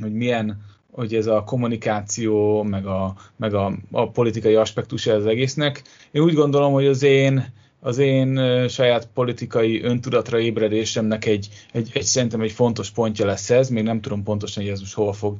[0.00, 0.62] hogy milyen
[0.94, 5.82] hogy ez a kommunikáció, meg a, meg a, a politikai aspektus az egésznek.
[6.10, 7.52] Én úgy gondolom, hogy az én
[7.84, 13.68] az én saját politikai öntudatra ébredésemnek egy, egy, egy szerintem egy fontos pontja lesz ez,
[13.68, 15.36] még nem tudom pontosan, hogy ez most hova fog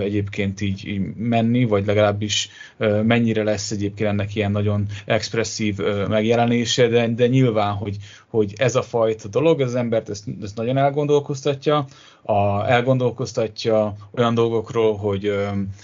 [0.00, 2.48] egyébként így, menni, vagy legalábbis
[3.02, 7.96] mennyire lesz egyébként ennek ilyen nagyon expresszív megjelenése, de, de nyilván, hogy,
[8.28, 11.86] hogy ez a fajta dolog, az embert ezt, ezt nagyon elgondolkoztatja,
[12.24, 15.38] a, elgondolkoztatja olyan dolgokról, hogy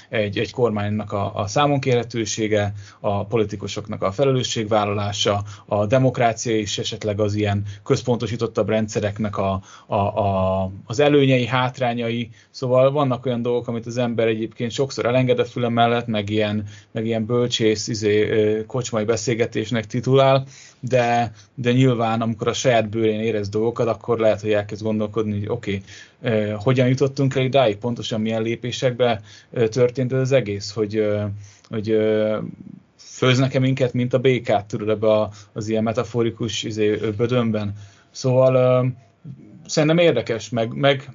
[0.09, 7.35] egy, egy kormánynak a, a számonkérhetősége, a politikusoknak a felelősségvállalása, a demokrácia és esetleg az
[7.35, 12.31] ilyen központosítottabb rendszereknek a, a, a, az előnyei, hátrányai.
[12.51, 16.65] Szóval vannak olyan dolgok, amit az ember egyébként sokszor elenged a füle mellett, meg ilyen,
[16.93, 20.45] meg ilyen bölcsész, izé, kocsmai beszélgetésnek titulál,
[20.81, 25.49] de, de nyilván amikor a saját bőrén érez dolgokat, akkor lehet, hogy elkezd gondolkodni, hogy
[25.49, 25.83] oké,
[26.21, 30.97] okay, eh, hogyan jutottunk el idáig, pontosan milyen lépésekbe eh, történt ez az egész, hogy,
[30.97, 31.25] eh,
[31.69, 31.97] hogy
[32.97, 37.73] főznek-e minket, mint a békát, tudod, ebbe az ilyen metaforikus izé, bödönben.
[38.11, 38.85] Szóval
[39.67, 41.11] szerintem érdekes, meg, meg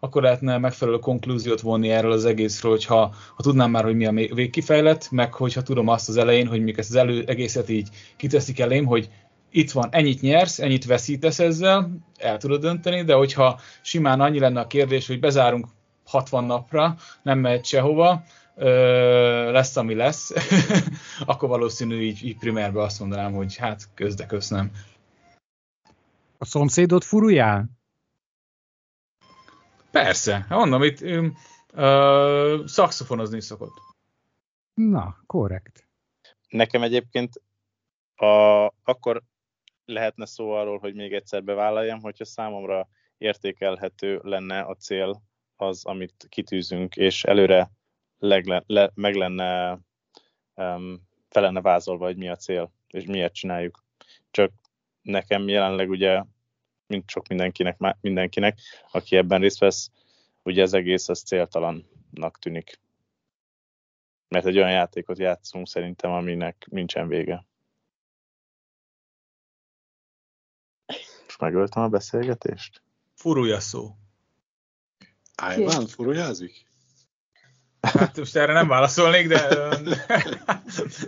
[0.00, 4.12] akkor lehetne megfelelő konklúziót vonni erről az egészről, hogyha ha tudnám már, hogy mi a
[4.34, 8.60] végkifejlet, meg hogyha tudom azt az elején, hogy még ezt az elő, egészet így kiteszik
[8.60, 9.10] elém, hogy
[9.50, 14.60] itt van, ennyit nyersz, ennyit veszítesz ezzel, el tudod dönteni, de hogyha simán annyi lenne
[14.60, 15.66] a kérdés, hogy bezárunk
[16.04, 18.22] 60 napra, nem mehet sehova,
[18.56, 20.32] ö, lesz, ami lesz,
[21.26, 24.70] akkor valószínű így, így primerbe azt mondanám, hogy hát közde köszönöm.
[26.38, 27.79] A szomszédot furujál?
[29.90, 33.74] Persze, hát mondom, itt uh, szakszofonozni szokott.
[34.74, 35.88] Na, korrekt.
[36.48, 37.42] Nekem egyébként
[38.14, 39.22] a, akkor
[39.84, 45.22] lehetne szó arról, hogy még egyszer bevállaljam, hogyha számomra értékelhető lenne a cél
[45.56, 47.70] az, amit kitűzünk, és előre
[48.18, 49.78] legle, le, meg lenne,
[50.54, 53.84] um, fel lenne vázolva, hogy mi a cél, és miért csináljuk.
[54.30, 54.52] Csak
[55.02, 56.22] nekem jelenleg ugye
[56.90, 58.58] mint sok mindenkinek, mindenkinek,
[58.90, 59.90] aki ebben részt vesz,
[60.42, 62.80] ugye ez egész az céltalannak tűnik.
[64.28, 67.46] Mert egy olyan játékot játszunk szerintem, aminek nincsen vége.
[71.22, 72.82] Most megöltem a beszélgetést?
[73.14, 73.96] Furulja szó.
[75.34, 76.69] Ájván, furujázik?
[77.92, 79.48] Hát most erre nem válaszolnék, de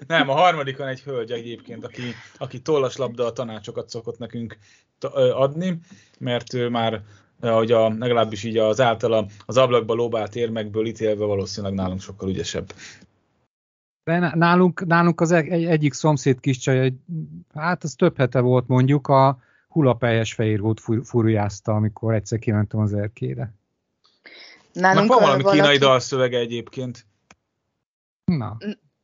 [0.06, 2.02] nem, a harmadikon egy hölgy egyébként, aki,
[2.38, 4.56] aki tollaslabda tanácsokat szokott nekünk
[5.34, 5.78] adni,
[6.18, 7.02] mert ő már
[7.50, 12.72] hogy a, legalábbis így az általa az ablakba lóbált érmekből ítélve valószínűleg nálunk sokkal ügyesebb.
[14.04, 16.92] De nálunk, nálunk az egy, egyik szomszéd kis csaj,
[17.54, 22.94] hát az több hete volt mondjuk, a hulapelyes fehér fur, furujázta, amikor egyszer kimentem az
[22.94, 23.54] erkére.
[24.72, 25.60] Nálunk van valami valaki...
[25.60, 27.06] kínai dalszövege egyébként.
[28.24, 28.56] Na.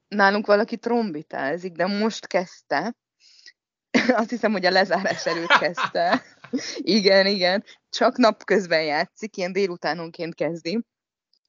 [0.08, 2.94] Nálunk valaki trombitázik, de most kezdte.
[4.20, 6.22] Azt hiszem, hogy a lezárás előtt kezdte.
[6.98, 7.64] igen, igen.
[7.88, 10.84] Csak napközben játszik, ilyen délutánonként kezdi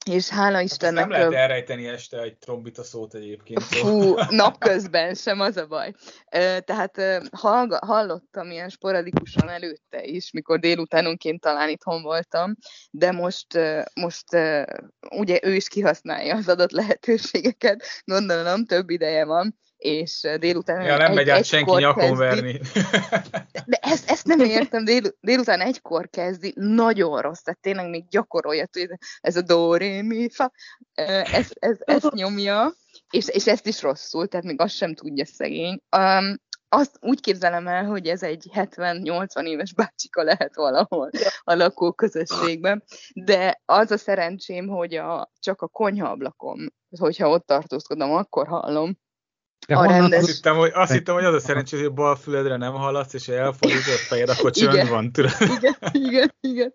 [0.05, 0.99] és hála Istennek...
[0.99, 3.63] Hát nem lehet elrejteni este egy trombita szót egyébként.
[3.63, 5.93] Fú, napközben sem, az a baj.
[6.65, 7.01] Tehát
[7.79, 12.55] hallottam ilyen sporadikusan előtte is, mikor délutánonként talán itthon voltam,
[12.91, 13.47] de most,
[13.93, 14.25] most
[15.09, 20.81] ugye ő is kihasználja az adott lehetőségeket, gondolom több ideje van, és délután...
[20.81, 22.59] Ja, nem egy, megy át senki nyakon verni.
[23.65, 28.67] De ezt, ezt nem értem, dél, délután egykor kezdi, nagyon rossz, tehát tényleg még gyakorolja,
[28.71, 28.89] hogy
[29.19, 30.51] ez a do, ré, mi, fa,
[30.93, 32.73] ez, ez, ezt nyomja,
[33.09, 35.81] és, és ezt is rosszul, tehát még azt sem tudja szegény.
[35.97, 36.35] Um,
[36.71, 41.09] azt úgy képzelem el, hogy ez egy 70-80 éves bácsika lehet valahol
[41.43, 48.47] a lakóközösségben, de az a szerencsém, hogy a, csak a konyhaablakon, hogyha ott tartózkodom, akkor
[48.47, 48.97] hallom,
[49.69, 50.19] de a rendes...
[50.19, 53.13] Azt hittem, hogy, azt hittem, hogy az a szerencsé, hogy a bal füledre nem hallasz,
[53.13, 54.87] és elfordított fejed, akkor csönd igen.
[54.87, 55.11] van.
[55.11, 55.31] Tudod?
[55.57, 56.73] Igen, igen, igen.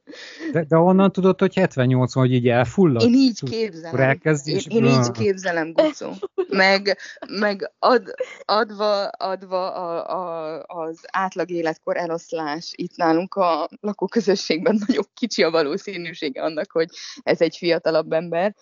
[0.53, 3.03] De, de onnan tudod, hogy 70-80, hogy így elfullad?
[3.03, 4.01] Én így képzelem.
[4.01, 6.13] Elkezd, én, én így képzelem, Gucó.
[6.49, 14.79] Meg, meg ad, adva, adva a, a, az átlag életkor eloszlás itt nálunk a lakóközösségben
[14.87, 16.89] nagyon kicsi a valószínűsége annak, hogy
[17.23, 18.55] ez egy fiatalabb ember.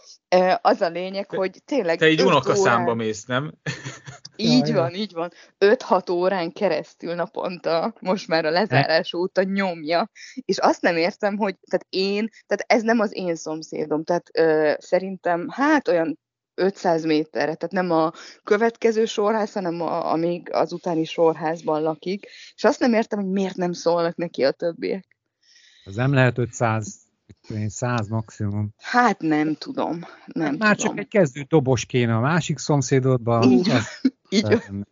[0.60, 1.98] Az a lényeg, hogy tényleg...
[1.98, 3.52] Te egy unokaszámba mész, nem?
[4.36, 4.96] Így ja, van, ja.
[4.96, 5.32] így van.
[5.58, 11.56] 5-6 órán keresztül naponta, most már a lezárás óta nyomja, és azt nem értem, hogy
[11.70, 16.18] tehát én, tehát ez nem az én szomszédom, tehát ö, szerintem hát olyan
[16.54, 22.26] 500 méterre, tehát nem a következő sorház, hanem a, a még az utáni sorházban lakik,
[22.54, 25.06] és azt nem értem, hogy miért nem szólnak neki a többiek.
[25.84, 27.01] Az nem lehet 500,
[27.68, 28.74] 100 maximum.
[28.78, 30.90] Hát nem tudom, nem hát Már tudom.
[30.94, 33.50] csak egy kezdő dobos kéne a másik szomszédodban.
[33.50, 34.84] Így, az- így,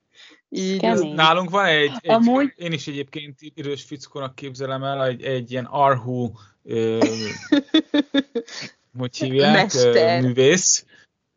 [0.49, 0.83] így.
[1.15, 5.65] Nálunk van egy, egy Amúgy- én is egyébként idős fickónak képzelem el, egy, egy ilyen
[5.65, 6.99] arhú, ö,
[8.99, 10.19] hogy hívják, Mester.
[10.23, 10.85] ö, művész,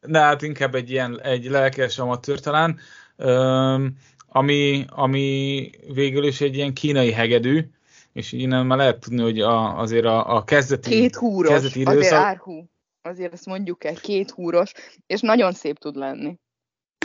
[0.02, 2.80] de hát inkább egy ilyen, egy lelkes amatőr talán,
[3.16, 3.86] ö,
[4.28, 7.70] ami, ami végül is egy ilyen kínai hegedű,
[8.14, 11.98] és innen már lehet tudni, hogy a, azért a, a kezdeti, két húros, kezdeti azért
[11.98, 12.70] időszak, árhú.
[13.02, 14.72] Azért ezt mondjuk el, két húros,
[15.06, 16.40] és nagyon szép tud lenni.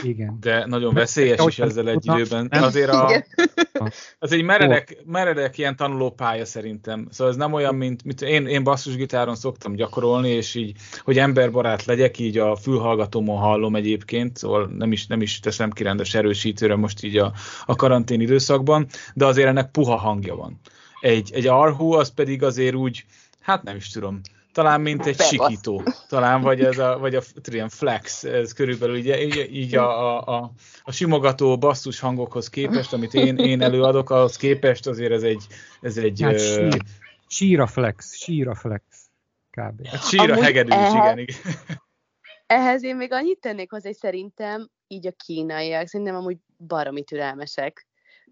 [0.02, 0.36] Igen.
[0.40, 2.46] de nagyon veszélyes is ezzel egy időben.
[2.50, 2.62] nem?
[2.62, 3.24] Azért a.
[4.18, 7.08] Ez egy meredek, meredek ilyen tanulópálya szerintem.
[7.10, 11.84] Szóval ez nem olyan, mint, mint én, én basszusgitáron szoktam gyakorolni, és így, hogy emberbarát
[11.84, 16.76] legyek, így a fülhallgatómon hallom egyébként, szóval nem is, nem is teszem ki rendes erősítőre
[16.76, 17.32] most így a,
[17.64, 20.60] a karantén időszakban, de azért ennek puha hangja van.
[21.00, 23.04] Egy, egy arhú, az pedig azért úgy,
[23.40, 24.20] hát nem is tudom,
[24.52, 25.28] talán mint egy Bebasz.
[25.28, 30.16] sikító, talán, vagy, ez a, vagy a ilyen flex, ez körülbelül így, így, így a,
[30.16, 35.22] a, a, a simogató basszus hangokhoz képest, amit én, én előadok, ahhoz képest azért ez
[35.22, 35.46] egy,
[35.80, 36.82] ez egy Hát ö, sír,
[37.26, 38.82] síra flex, síra flex.
[39.50, 39.86] Kb.
[39.86, 41.36] hát sír a Amúgy hegedű is, ehhez- igen, igen.
[42.46, 47.87] Ehhez én még annyit tennék hozzá, hogy szerintem így a kínaiak, szerintem amúgy baromi türelmesek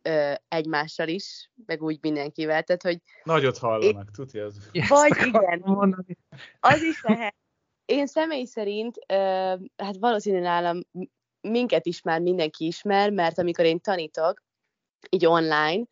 [0.07, 4.59] ö, egymással is, meg úgy mindenkivel, tehát hogy Nagyot hallanak, tudja az.
[4.73, 5.62] Ezt Vagy igen.
[5.64, 6.19] Mondani.
[6.61, 7.35] az is lehet.
[7.85, 9.14] Én személy szerint, ö,
[9.77, 10.81] hát valószínűleg nálam
[11.40, 14.42] minket is már mindenki ismer, mert amikor én tanítok,
[15.11, 15.85] így online,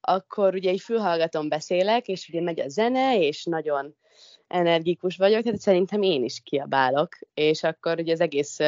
[0.00, 3.96] akkor ugye egy fülhallgatón beszélek, és ugye megy a zene, és nagyon
[4.46, 8.58] energikus vagyok, tehát szerintem én is kiabálok, és akkor ugye az egész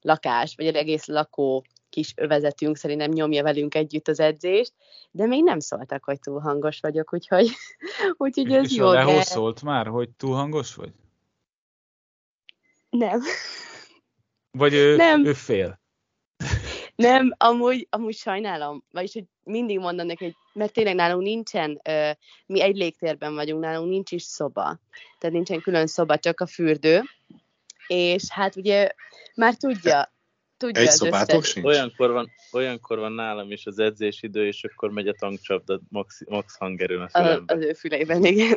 [0.00, 4.72] lakás, vagy az egész lakó kis övezetünk szerintem nyomja velünk együtt az edzést,
[5.10, 7.50] de még nem szóltak, hogy túl hangos vagyok, úgyhogy,
[8.16, 10.92] úgyhogy ez jó, de Lehoz szólt már, hogy túl hangos vagy?
[12.96, 13.20] nem.
[14.50, 15.24] Vagy ő, Nem.
[15.24, 15.80] ő fél?
[16.94, 22.10] Nem, amúgy, amúgy sajnálom, vagyis hogy mindig mondom neki, hogy mert tényleg nálunk nincsen, ö,
[22.46, 24.78] mi egy légtérben vagyunk, nálunk nincs is szoba,
[25.18, 27.02] tehát nincsen külön szoba, csak a fürdő,
[27.86, 28.90] és hát ugye
[29.34, 30.12] már tudja,
[30.56, 31.66] tudja Egy szobátok sincs?
[31.66, 36.56] Olyankor van, olyankor van nálam is az edzésidő, és akkor megy a tankcsapda max, max
[36.56, 37.54] hangerőn a a, fülembe.
[37.54, 38.54] az ő füleiben, igen.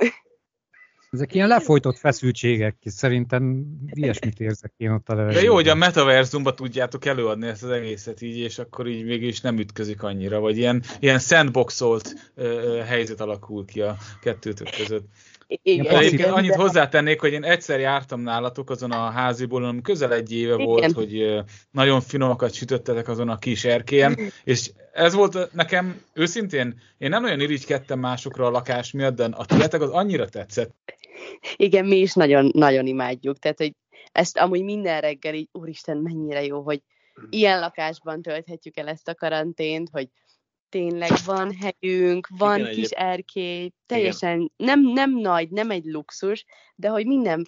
[1.12, 5.44] Ezek ilyen lefolytott feszültségek, szerintem ilyesmit érzek én ott a De levegőben.
[5.44, 9.60] jó, hogy a metaverzumba tudjátok előadni ezt az egészet így, és akkor így mégis nem
[9.60, 15.06] ütközik annyira, vagy ilyen, ilyen sandboxolt ö, ö, helyzet alakul ki a kettőtök között.
[15.50, 20.14] Igen, passzív- Egyébként annyit hozzátennék, hogy én egyszer jártam nálatok azon a háziból, ami közel
[20.14, 20.66] egy éve Igen.
[20.66, 27.10] volt, hogy nagyon finomakat sütöttetek azon a kis erkélyen, és ez volt nekem, őszintén, én
[27.10, 30.76] nem olyan irigykedtem másokra a lakás miatt, de a tietek az annyira tetszett.
[31.56, 33.40] Igen, mi is nagyon, nagyon imádjuk.
[33.40, 33.74] Tehát, hogy
[34.12, 36.82] ezt amúgy minden reggel így, úristen, mennyire jó, hogy
[37.30, 40.08] ilyen lakásban tölthetjük el ezt a karantént, hogy
[40.69, 46.45] tényleg van helyünk, van Igen, kis egyéb- erkély, teljesen nem, nem nagy, nem egy luxus,
[46.75, 47.45] de hogy minden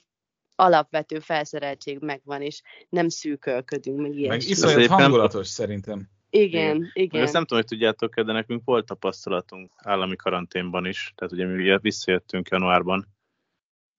[0.55, 4.49] alapvető felszereltség megvan, és nem szűkölködünk, meg Meg ilyesmi.
[4.49, 6.09] iszonyat hangulatos szerintem.
[6.29, 7.21] Igen, Meg igen.
[7.21, 11.13] Ezt nem tudom, hogy tudjátok de nekünk volt tapasztalatunk állami karanténban is.
[11.15, 13.07] Tehát ugye mi visszajöttünk januárban,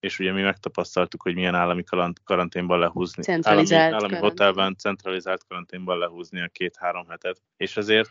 [0.00, 3.22] és ugye mi megtapasztaltuk, hogy milyen állami karan- karanténban lehúzni.
[3.22, 4.30] Centralizált állami, állami karantén.
[4.30, 7.42] hotelben centralizált karanténban lehúzni a két-három hetet.
[7.56, 8.10] És ezért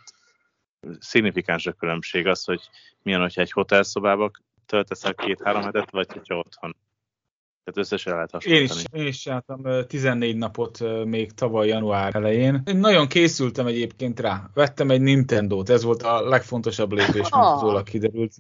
[1.00, 2.62] szignifikáns a különbség az, hogy
[3.04, 4.32] milyen, hogyha egy hotelszobába
[4.66, 6.76] töltesz el két-három hetet, vagy hogyha otthon.
[7.64, 9.04] Tehát összesen lehet Én is, hasonlítani.
[9.04, 9.28] én is
[9.64, 12.62] ö, 14 napot még tavaly január elején.
[12.66, 14.50] Én nagyon készültem egyébként rá.
[14.54, 17.58] Vettem egy Nintendo-t, ez volt a legfontosabb lépés, mint Ah.
[17.58, 18.34] utólag kiderült.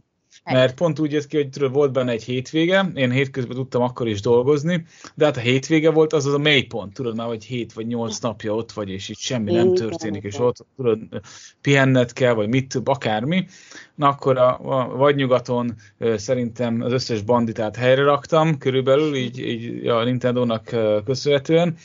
[0.44, 4.08] Mert pont úgy jött ki, hogy tudod, volt benne egy hétvége, én hétközben tudtam akkor
[4.08, 7.74] is dolgozni, de hát a hétvége volt az az a mélypont, tudod már, hogy hét
[7.74, 11.00] vagy nyolc napja ott vagy, és itt semmi nem történik, és ott tudod,
[11.62, 13.48] pihenned kell, vagy mit akármi.
[13.96, 19.40] Na akkor a, a vagy nyugaton ö, szerintem az összes banditát helyre raktam, körülbelül így,
[19.40, 21.76] így a Nintendo-nak köszönhetően.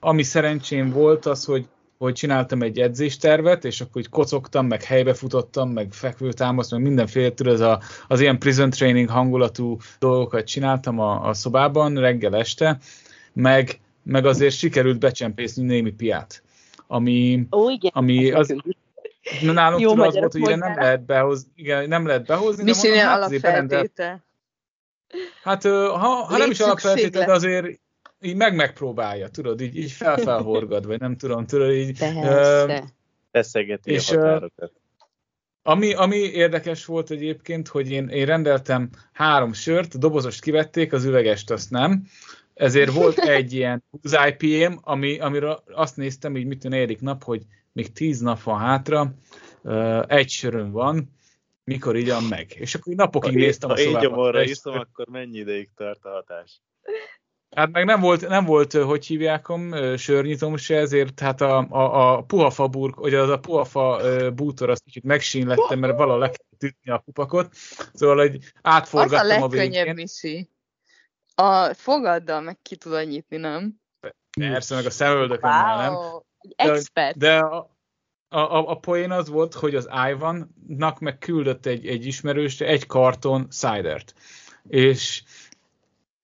[0.00, 1.66] Ami szerencsém volt az, hogy
[1.98, 7.34] hogy csináltam egy edzéstervet, és akkor így kocogtam, meg helybe futottam, meg fekvőtámaszt, meg mindenféle,
[7.34, 12.78] tudod, az, a, az ilyen prison training hangulatú dolgokat csináltam a, a szobában reggel este,
[13.32, 16.42] meg, meg azért sikerült becsempészni némi piát.
[16.86, 17.90] Ami, Ó, igen.
[17.94, 18.54] ami az,
[19.42, 22.62] na, nálunk Jó tudod, az volt, hogy ide nem lehet behozni, igen, nem lehet behozni,
[22.62, 24.24] Mi de mondom, hát alapfeltétel?
[25.42, 27.80] Hát ha, ha nem is alapfeltétel, de azért
[28.20, 31.98] így meg megpróbálja, tudod, így, így felfelhorgad, vagy nem tudom, tudod, így...
[31.98, 32.84] Persze.
[33.30, 34.72] Feszegeti És, a határokat.
[35.62, 41.04] Ami, ami érdekes volt egyébként, hogy én, én rendeltem három sört, a dobozost kivették, az
[41.04, 42.06] üvegest azt nem,
[42.54, 47.42] ezért volt egy ilyen 20 IPM, ami, amiről azt néztem, így mit negyedik nap, hogy
[47.72, 49.14] még tíz nap van hátra,
[50.06, 51.10] egy sörön van,
[51.64, 52.52] mikor igyam meg.
[52.58, 54.08] És akkor így napokig Ha, néztem ha a így szobában.
[54.08, 56.60] gyomorra Egy iszom, akkor mennyi ideig tart a hatás?
[57.54, 62.22] Hát meg nem volt, nem volt, hogy hívjákom, sörnyitom se, ezért hát a, a, a
[62.22, 64.00] puhafa burk, vagy az a puhafa
[64.34, 67.54] bútor, azt kicsit megsínlettem, mert valahol le kellett ütni a kupakot.
[67.92, 69.94] Szóval, Az átforgattam a a, legkönnyebb, végén.
[69.94, 70.50] Misi.
[71.34, 73.80] A fogaddal meg ki tudod nyitni, nem?
[74.38, 75.94] Persze, meg a szemöldökömmel, nem?
[75.94, 76.20] Wow.
[76.38, 77.18] Egy expert.
[77.18, 77.76] De a,
[78.28, 82.86] a, a, a poén az volt, hogy az Ivannak meg küldött egy, egy ismerős egy
[82.86, 84.14] karton cidert.
[84.68, 85.22] És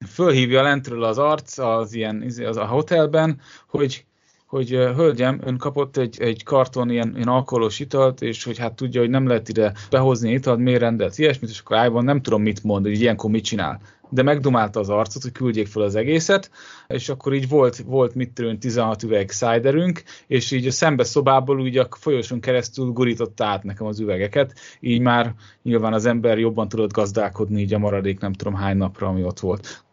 [0.08, 4.04] fölhívja lentről az arc az ilyen az a hotelben, hogy
[4.46, 9.00] hogy hölgyem, ön kapott egy, egy karton ilyen, ilyen alkoholos italt, és hogy hát tudja,
[9.00, 12.64] hogy nem lehet ide behozni italt, miért rendelt ilyesmit, és akkor Ivan nem tudom mit
[12.64, 13.80] mond, hogy ilyenkor mit csinál.
[14.08, 16.50] De megdumálta az arcot, hogy küldjék fel az egészet,
[16.88, 21.60] és akkor így volt, volt mit tudom, 16 üveg ciderünk, és így a szembe szobából
[21.60, 26.68] úgy a folyosón keresztül gurította át nekem az üvegeket, így már nyilván az ember jobban
[26.68, 29.84] tudott gazdálkodni így a maradék nem tudom hány napra, ami ott volt.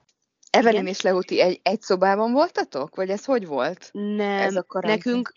[0.57, 0.93] Evelyn Igen.
[0.93, 2.95] és Leuti egy, egy szobában voltatok?
[2.95, 3.89] Vagy ez hogy volt?
[3.91, 5.31] Nem, Ez a nekünk,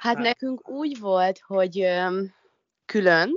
[0.00, 2.34] hát nekünk úgy volt, hogy öm,
[2.84, 3.30] külön,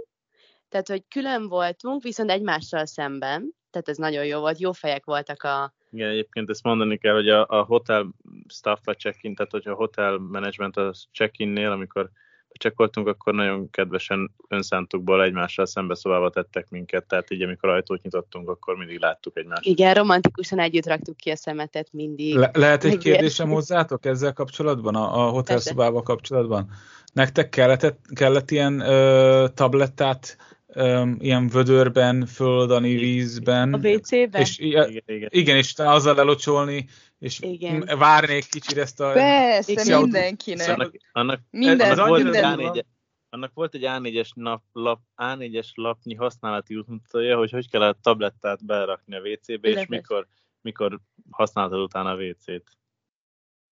[0.69, 5.43] tehát hogy külön voltunk, viszont egymással szemben, tehát ez nagyon jó volt, jó fejek voltak
[5.43, 8.13] a, Igen, egyébként ezt mondani kell, hogy a, a hotel
[8.47, 12.09] staff a check-in, tehát hogyha a hotel management a check-innél, amikor
[12.57, 18.49] becsekkoltunk, akkor nagyon kedvesen önszántukból egymással szembe szobába tettek minket, tehát így amikor ajtót nyitottunk,
[18.49, 19.65] akkor mindig láttuk egymást.
[19.65, 22.35] igen, romantikusan együtt raktuk ki a szemetet mindig.
[22.35, 26.69] Le- lehet egy kérdésem hozzátok ezzel kapcsolatban, a, a hotelszobával kapcsolatban?
[27.13, 30.37] Nektek kellett, kellett ilyen ö, tablettát
[30.67, 33.73] ö, ilyen vödörben földani vízben?
[33.73, 34.41] A WC-ben?
[34.41, 35.29] És, Igen, igen.
[35.31, 36.87] igen, és azzal lelocsolni,
[37.19, 37.87] és Igen.
[38.21, 39.11] egy kicsit ezt a...
[39.11, 40.69] Persze, mindenkinek.
[40.69, 42.55] Annak, annak, Minden, az annak, volt egy minden.
[42.55, 42.71] durva.
[42.73, 42.83] A4,
[43.29, 48.65] annak volt egy A4-es, nap, lap, A4-es lapnyi használati útmutatója, hogy hogy kell a tablettát
[48.65, 50.27] berakni a WC-be, és mikor,
[50.61, 50.99] mikor
[51.29, 52.77] használtad utána a WC-t.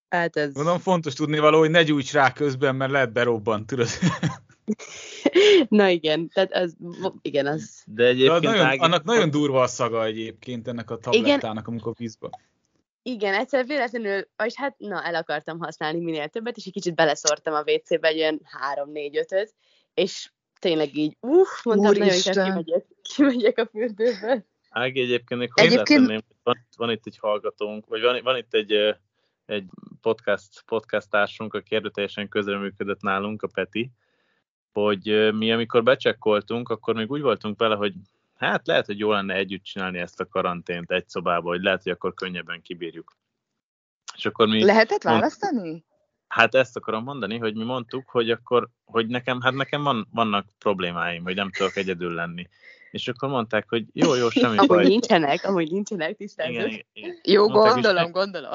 [0.09, 0.53] Hát ez...
[0.53, 3.87] Mondom, fontos tudni való, hogy ne gyújts rá közben, mert lehet berobban, tudod.
[5.69, 6.75] Na igen, tehát az,
[7.21, 7.83] igen, az...
[7.85, 11.93] De De egyébként nagyon, Ági- annak nagyon durva a szaga egyébként ennek a tablettának, amikor
[11.97, 12.29] vízbe.
[13.03, 17.53] Igen, egyszer véletlenül, és hát na, el akartam használni minél többet, és egy kicsit beleszortam
[17.53, 18.41] a WC-be egy olyan
[18.75, 19.53] 3-4-5-öt,
[19.93, 22.33] és tényleg így, uff, mondtam, nagyon Úristen.
[22.33, 24.45] inkább kimegyek, kimegyek a fürdőbe.
[24.69, 28.71] Ági egyébként még Egyébként- van, van itt egy hallgatónk, vagy van, van itt egy,
[29.45, 29.65] egy
[30.01, 33.91] podcast, podcast társunk, aki erőteljesen közreműködött nálunk, a Peti,
[34.73, 37.93] hogy mi amikor becsekkoltunk, akkor még úgy voltunk vele, hogy
[38.47, 41.91] hát lehet, hogy jó lenne együtt csinálni ezt a karantént egy szobába, hogy lehet, hogy
[41.91, 43.17] akkor könnyebben kibírjuk.
[44.15, 44.63] És akkor mi...
[44.63, 45.85] Lehetett választani?
[46.27, 50.45] Hát ezt akarom mondani, hogy mi mondtuk, hogy akkor, hogy nekem, hát nekem van, vannak
[50.57, 52.49] problémáim, hogy nem tudok egyedül lenni.
[52.93, 54.87] És akkor mondták, hogy jó, jó, semmi Amúgy baj.
[54.87, 56.53] nincsenek, amúgy nincsenek, tisztázok.
[56.53, 57.19] Igen, igen, igen.
[57.23, 58.51] Jó, Mondták is, gondolom, ne- gondolom.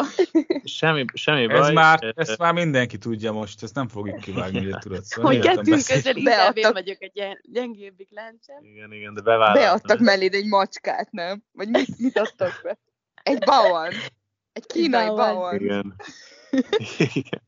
[0.64, 1.72] Semmi, semmi Ez baj.
[1.72, 5.02] már, ezt már mindenki tudja most, ezt nem fogjuk kivágni, ugye tudod.
[5.04, 6.72] Szóval Hogy kettőnk közül Beadtak.
[6.72, 8.64] vagyok a gyen- gyengébbik láncem.
[8.64, 9.62] Igen, igen, de bevállaltam.
[9.62, 11.42] Beadtak melléd egy macskát, nem?
[11.52, 12.78] Vagy mit, mit adtak be?
[13.22, 13.88] Egy baon.
[14.52, 15.16] Egy kínai baon.
[15.34, 15.54] baon.
[15.54, 15.94] Igen.
[17.14, 17.42] igen.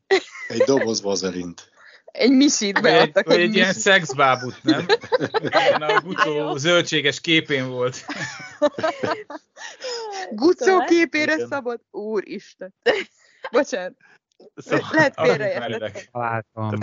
[0.49, 1.71] Egy doboz vazelint.
[2.13, 3.27] Egy misit egy, beadtak.
[3.27, 4.87] vagy Egy, egy ilyen szexbábut, nem?
[5.81, 8.05] A gucó zöldséges képén volt.
[10.31, 11.47] Gucó képére Igen.
[11.49, 11.81] szabad.
[11.91, 12.75] Úristen.
[13.51, 13.97] Bocsánat.
[14.55, 16.81] Szóval, Lehet félreértettem.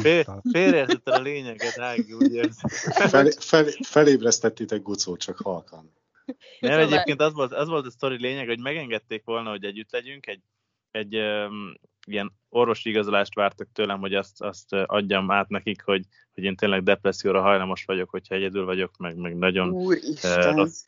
[0.52, 2.70] félreértetted a lényeget, Ági, úgy érzem.
[3.10, 5.94] Fel, fel, felébresztettétek Gucót, csak halkan.
[6.60, 10.28] Nem, egyébként az volt, az volt a sztori lényeg, hogy megengedték volna, hogy együtt legyünk,
[10.28, 10.42] egy,
[10.92, 11.74] egy um,
[12.08, 16.84] ilyen orvosi igazolást vártak tőlem, hogy azt, azt adjam át nekik, hogy, hogy én tényleg
[16.84, 20.56] depresszióra hajlamos vagyok, hogyha egyedül vagyok, meg, meg nagyon Úristen.
[20.56, 20.86] rossz.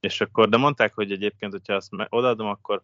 [0.00, 2.82] És akkor, de mondták, hogy egyébként, hogyha azt odaadom, akkor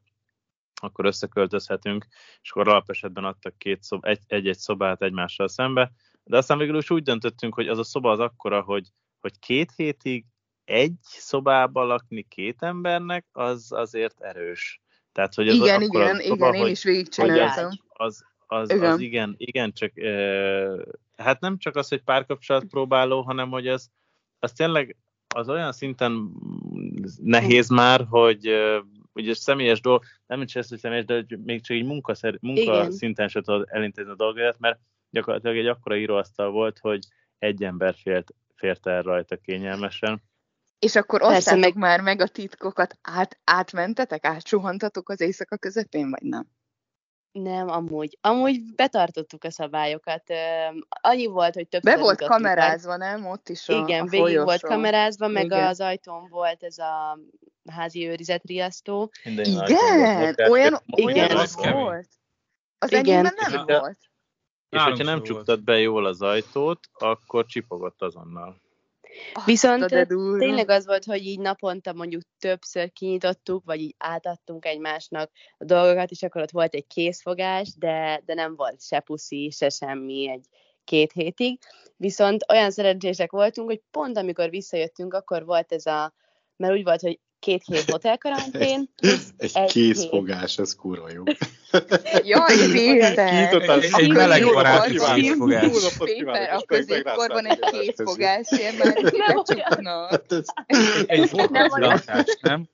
[0.80, 2.06] akkor összeköltözhetünk,
[2.42, 5.92] és akkor alapesetben adtak két szob, egy, egy-egy szobát egymással szembe,
[6.24, 8.88] de aztán végül is úgy döntöttünk, hogy az a szoba az akkora, hogy,
[9.20, 10.24] hogy két hétig
[10.64, 14.80] egy szobába lakni két embernek, az azért erős.
[15.18, 17.70] Tehát, hogy az Igen, akkora igen, szoba, igen, én is hogy végigcsináltam.
[17.88, 18.92] az, az, az, Igen.
[18.92, 20.82] az igen, igen, csak uh,
[21.16, 23.90] hát nem csak az, hogy párkapcsolat próbáló, hanem hogy az,
[24.38, 24.96] az tényleg
[25.34, 26.30] az olyan szinten
[27.22, 31.62] nehéz már, hogy, uh, ugye személyes dolg, nem is ez, hogy személyes, de hogy még
[31.62, 34.78] csak így munkaszer, munka szinten se tudod elintézni a dolgokat, mert
[35.10, 36.98] gyakorlatilag egy akkora íróasztal volt, hogy
[37.38, 40.22] egy ember fért, fért el rajta kényelmesen.
[40.78, 41.76] És akkor osztátok meg...
[41.76, 46.46] már meg a titkokat, át, átmentetek, átsuhantatok az éjszaka közepén, vagy nem?
[47.32, 48.18] Nem, amúgy.
[48.20, 50.22] Amúgy betartottuk a szabályokat.
[50.88, 53.26] Annyi volt, hogy többször Be volt kamerázva, nem?
[53.26, 55.66] Ott is a Igen, a végig volt kamerázva, meg Igen.
[55.66, 57.18] az ajtón volt ez a
[57.70, 59.10] házi őrizet riasztó.
[59.24, 60.34] Igen?
[60.50, 62.08] Olyan, olyan az volt?
[62.78, 63.98] Az enyémben nem volt.
[64.68, 68.60] És hogyha nem csuktad be jól az ajtót, akkor csipogott azonnal.
[69.44, 69.86] Viszont
[70.38, 76.10] tényleg az volt, hogy így naponta mondjuk többször kinyitottuk, vagy így átadtunk egymásnak a dolgokat,
[76.10, 80.44] és akkor ott volt egy készfogás, de, de nem volt se puszi, se semmi egy
[80.84, 81.58] két hétig.
[81.96, 86.14] Viszont olyan szerencsések voltunk, hogy pont amikor visszajöttünk, akkor volt ez a,
[86.56, 88.90] mert úgy volt, hogy két hét hotelkarantén.
[89.36, 91.22] egy egy készfogás, ez kurva jó.
[92.30, 93.54] Jaj, Péter!
[93.92, 95.70] Egy meleg baráti készfogás.
[95.98, 98.74] Péter, a középkorban egy készfogás, ilyen
[99.82, 100.22] már
[101.06, 102.68] Egy fokvillantás, nem?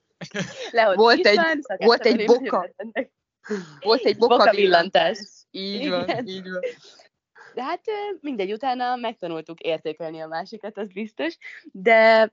[0.95, 1.39] Volt egy,
[1.77, 2.69] volt egy boka.
[3.79, 5.17] Volt egy boka villantás.
[5.51, 6.61] Így van, így van.
[7.53, 7.81] De hát
[8.21, 11.37] mindegy, utána megtanultuk értékelni a másikat, az biztos,
[11.71, 12.31] de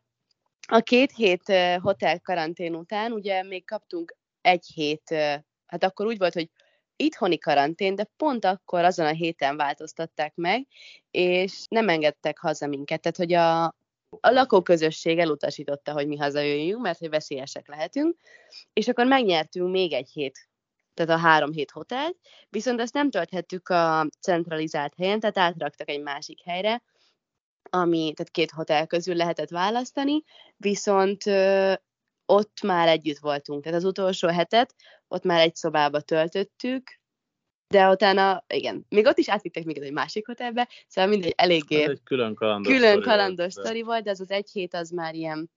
[0.69, 5.15] a két hét hotel karantén után ugye még kaptunk egy hét,
[5.67, 6.51] hát akkor úgy volt, hogy
[6.97, 10.67] itthoni karantén, de pont akkor azon a héten változtatták meg,
[11.11, 13.01] és nem engedtek haza minket.
[13.01, 13.65] Tehát, hogy a,
[14.21, 18.17] a lakóközösség elutasította, hogy mi hazajöjjünk, mert hogy veszélyesek lehetünk,
[18.73, 20.49] és akkor megnyertünk még egy hét,
[20.95, 22.17] tehát a három hét hotelt,
[22.49, 26.83] viszont azt nem tölthettük a centralizált helyen, tehát átraktak egy másik helyre,
[27.75, 30.23] ami, tehát két hotel közül lehetett választani,
[30.57, 31.73] viszont ö,
[32.27, 33.63] ott már együtt voltunk.
[33.63, 34.75] Tehát az utolsó hetet
[35.09, 37.01] ott már egy szobába töltöttük,
[37.69, 42.03] de utána, igen, még ott is átvittek még egy másik hotelbe, szóval mindegy, eléggé egy
[42.03, 45.51] külön kalandos, külön kalandos sztori volt, volt, de az az egy hét az már ilyen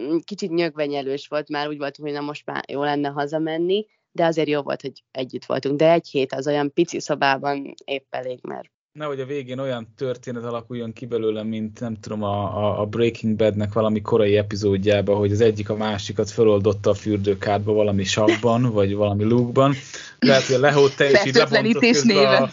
[0.00, 4.24] mm, kicsit nyögvenyelős volt, már úgy voltunk, hogy na most már jó lenne hazamenni, de
[4.24, 8.38] azért jó volt, hogy együtt voltunk, de egy hét az olyan pici szobában épp elég,
[8.42, 13.36] mert nehogy a végén olyan történet alakuljon ki belőle, mint nem tudom, a, a Breaking
[13.36, 18.94] Badnek valami korai epizódjában, hogy az egyik a másikat feloldotta a fürdőkádba valami savban, vagy
[18.94, 19.74] valami lúgban.
[20.18, 22.50] Lehet, hogy a lehót te is így lebontott a,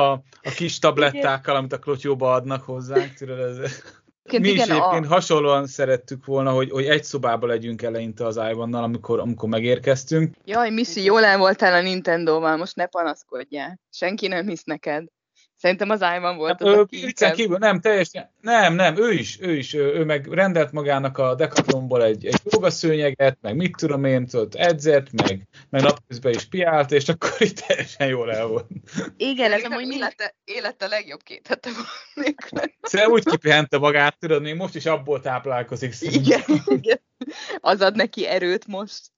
[0.00, 3.12] a, a, kis tablettákkal, amit a klotyóba adnak hozzánk.
[3.12, 3.56] Tudod, ez,
[4.22, 5.08] mi is egyébként a...
[5.08, 10.34] hasonlóan szerettük volna, hogy, hogy egy szobába legyünk eleinte az Ivannal, amikor, amikor megérkeztünk.
[10.44, 13.80] Jaj, Missy, jól el voltál a Nintendo-val, most ne panaszkodjál.
[13.90, 15.04] Senki nem hisz neked.
[15.56, 19.56] Szerintem az Ivan volt hát, az, aki kívül, nem, teljesen, nem, nem, ő is, ő
[19.56, 24.26] is, ő, ő meg rendelt magának a Decathlonból egy, egy jogaszőnyeget, meg mit tudom én,
[24.32, 28.66] ott edzett, meg, meg napközben is piált, és akkor itt teljesen jól el volt.
[29.16, 31.70] Igen, ez amúgy élete, élete legjobb két hete
[32.82, 35.94] Szerintem úgy kipihente magát, tudod, még most is abból táplálkozik.
[36.00, 37.00] Igen, igen.
[37.60, 39.12] Az ad neki erőt most.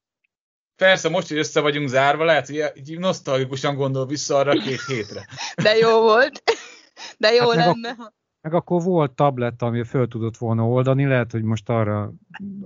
[0.77, 5.27] Persze, most, hogy össze vagyunk zárva, lehet, hogy így nosztalgikusan gondol vissza arra két hétre.
[5.63, 6.43] De jó volt.
[7.19, 7.89] De jó hát lenne.
[7.89, 12.13] Meg, a, meg akkor volt tablet, ami föl tudott volna oldani, lehet, hogy most arra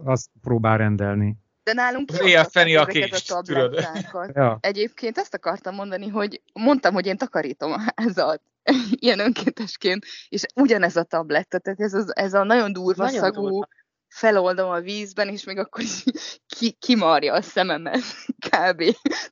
[0.04, 1.36] azt próbál rendelni.
[1.62, 2.10] De nálunk
[2.50, 3.34] feni a kést,
[4.32, 4.58] ja.
[4.60, 8.42] Egyébként ezt akartam mondani, hogy mondtam, hogy én takarítom a házat
[8.90, 13.48] ilyen önkéntesként, és ugyanez a tabletta, tehát ez, az, ez a nagyon durva nagyon szagú,
[13.48, 13.68] durva
[14.10, 16.04] feloldom a vízben, és még akkor is
[16.58, 18.02] ki, kimarja a szememet
[18.50, 18.84] kb.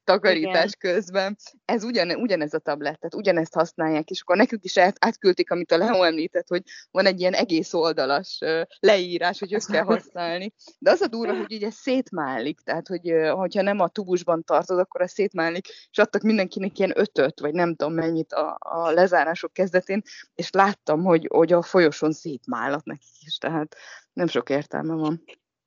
[0.04, 0.94] takarítás Igen.
[0.94, 1.36] közben.
[1.64, 5.76] Ez ugyan, ugyanez a tablettet, ugyanezt használják, és akkor nekünk is át, átküldték, amit a
[5.76, 8.38] Leo említett, hogy van egy ilyen egész oldalas
[8.80, 10.52] leírás, hogy össze kell használni.
[10.78, 15.02] De az a durva, hogy ugye szétmálik, tehát hogy hogyha nem a tubusban tartod, akkor
[15.02, 20.02] a szétmálik, és adtak mindenkinek ilyen ötöt, vagy nem tudom mennyit a, a lezárások kezdetén,
[20.34, 23.76] és láttam, hogy, hogy a folyosón szétmálat nekik is, tehát
[24.18, 25.24] nem sok értelme van.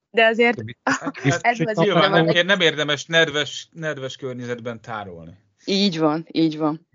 [0.10, 0.64] De azért
[1.41, 5.38] ez nyilván nem, nem, nem érdemes nedves, nedves környezetben tárolni.
[5.66, 6.88] Így van, így van.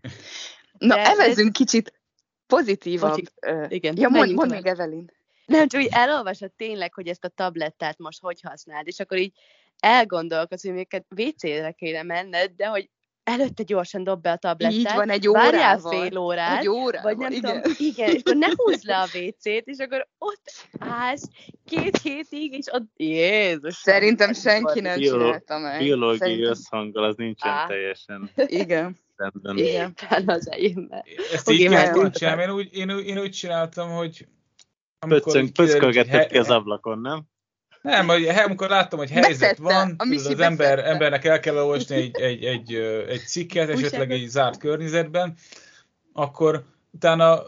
[0.78, 1.56] Na, De evezünk ez...
[1.56, 2.00] kicsit
[2.46, 3.10] pozitívabb.
[3.10, 3.30] Pozitív.
[3.46, 3.96] Uh, Igen.
[3.96, 5.10] Ja, mondd mond még Evelyn.
[5.46, 9.32] Nem, csak úgy elolvasod tényleg, hogy ezt a tablettát most hogy használd, és akkor így
[9.78, 12.90] elgondolkodsz, hogy még WC-re kéne menned, de hogy
[13.26, 15.50] előtte gyorsan dob be a tablettát, Így van, egy órával.
[15.50, 17.62] várjál fél órát, egy órával, vagy nem igen.
[17.62, 21.28] tudom, igen, és akkor ne húzd le a WC-t, és akkor ott állsz
[21.64, 23.74] két hétig, és ott, Jézus.
[23.74, 25.78] Szerintem senki nem Biolo- csinálta meg.
[25.78, 26.50] Biológiai Szerintem...
[26.50, 27.66] összhanggal az nincsen Á.
[27.66, 28.30] teljesen.
[28.62, 28.96] Igen.
[29.16, 29.56] Rendben.
[29.56, 29.94] Igen,
[30.26, 31.02] az enyémben.
[31.32, 34.26] Ezt így kell csinálni, én úgy, én, én úgy csináltam, hogy
[34.98, 37.22] amikor Pöccöng, pöckölgetted ki az ablakon, nem?
[37.86, 38.08] Nem,
[38.44, 42.74] amikor láttam, hogy helyzet van, az ember, embernek el kell olvasni egy, egy, egy,
[43.08, 45.34] egy cikket, esetleg egy zárt környezetben,
[46.12, 47.42] akkor utána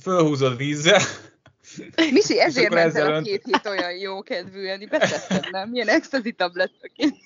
[0.00, 1.00] fölhúzod vízzel,
[2.12, 5.68] Misi, ezért ment el a két hét olyan jó kedvűen, betettem, nem?
[5.68, 7.16] Milyen ecstasy tabletteként.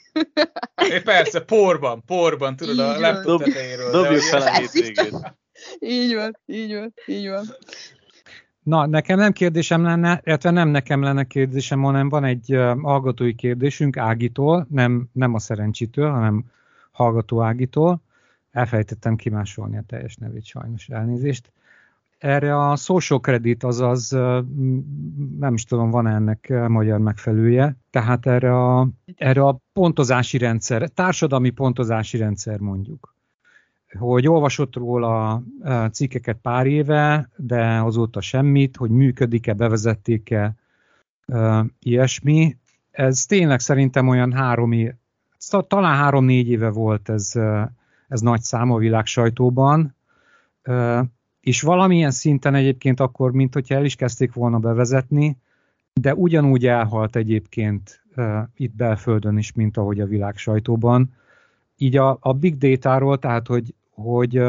[0.88, 3.90] É, persze, porban, porban, tudod, így a laptop tetejéről.
[3.90, 5.14] Dobjuk fel a hétvégét.
[5.78, 7.56] Így van, így van, így van.
[8.62, 13.96] Na, nekem nem kérdésem lenne, illetve nem nekem lenne kérdésem, hanem van egy hallgatói kérdésünk
[13.96, 16.44] Ágitól, nem, nem a szerencsitől, hanem
[16.90, 18.00] hallgató Ágitól.
[18.50, 21.52] Elfejtettem kimásolni a teljes nevét, sajnos elnézést.
[22.18, 24.10] Erre a social credit, azaz
[25.38, 31.50] nem is tudom, van ennek magyar megfelelője, tehát erre a, erre a pontozási rendszer, társadalmi
[31.50, 33.14] pontozási rendszer mondjuk
[33.98, 35.42] hogy olvasott róla
[35.92, 40.54] cikkeket pár éve, de azóta semmit, hogy működik-e, bevezették-e,
[41.78, 42.56] ilyesmi.
[42.90, 44.92] Ez tényleg szerintem olyan három év,
[45.66, 47.32] talán három-négy éve volt ez,
[48.08, 49.94] ez nagy szám a világ sajtóban,
[51.40, 55.36] és valamilyen szinten egyébként akkor, mint hogyha el is kezdték volna bevezetni,
[56.00, 58.02] de ugyanúgy elhalt egyébként
[58.54, 61.14] itt belföldön is, mint ahogy a világ sajtóban.
[61.76, 64.42] Így a, a big data-ról, tehát hogy hogy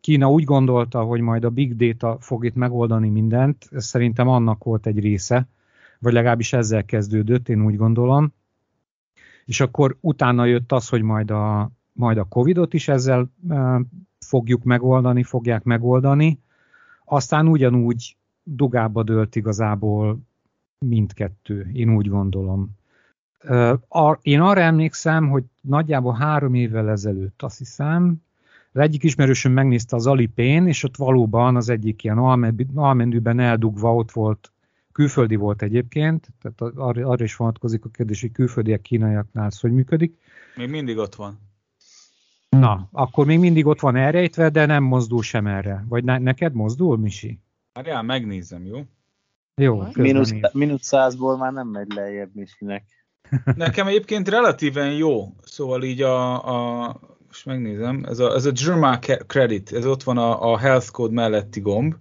[0.00, 4.64] Kína úgy gondolta, hogy majd a big data fog itt megoldani mindent, ez szerintem annak
[4.64, 5.48] volt egy része,
[5.98, 8.32] vagy legalábbis ezzel kezdődött, én úgy gondolom.
[9.44, 13.30] És akkor utána jött az, hogy majd a, majd a Covid-ot is ezzel
[14.18, 16.40] fogjuk megoldani, fogják megoldani.
[17.04, 20.18] Aztán ugyanúgy dugába dőlt igazából
[20.78, 22.70] mindkettő, én úgy gondolom.
[24.22, 28.22] Én arra emlékszem, hogy nagyjából három évvel ezelőtt, azt hiszem,
[28.72, 32.18] az egyik ismerősöm megnézte az Alipén, és ott valóban az egyik ilyen
[32.74, 34.52] almenüben eldugva ott volt,
[34.92, 39.72] külföldi volt egyébként, tehát arra, arra is vonatkozik a kérdés, hogy külföldiek kínaiaknál ez hogy
[39.72, 40.18] működik.
[40.56, 41.38] Még mindig ott van.
[42.48, 45.84] Na, akkor még mindig ott van elrejtve, de nem mozdul sem erre.
[45.88, 47.40] Vagy ne, neked mozdul, Misi?
[47.72, 48.84] Várjál, megnézem, jó?
[49.54, 52.84] Jó, Minusz, minusz százból már nem megy lejjebb Misinek.
[53.54, 57.00] Nekem egyébként relatíven jó, szóval így a, a
[57.44, 61.14] most megnézem, ez a, ez a German Credit, ez ott van a, a Health Code
[61.14, 61.94] melletti gomb.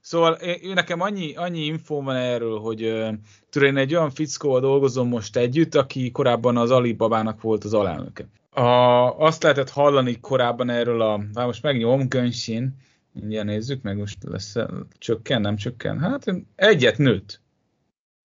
[0.00, 2.78] Szóval én, nekem annyi, annyi infó van erről, hogy
[3.50, 8.26] tudom, én egy olyan fickóval dolgozom most együtt, aki korábban az Alibabának volt az alelnöke.
[8.50, 8.62] A,
[9.18, 12.76] azt lehetett hallani korábban erről a, hát most megnyom, Gönsin,
[13.12, 14.54] mindjárt nézzük meg, most lesz,
[14.98, 15.98] csökken, nem csökken.
[15.98, 16.24] Hát
[16.54, 17.40] egyet nőtt.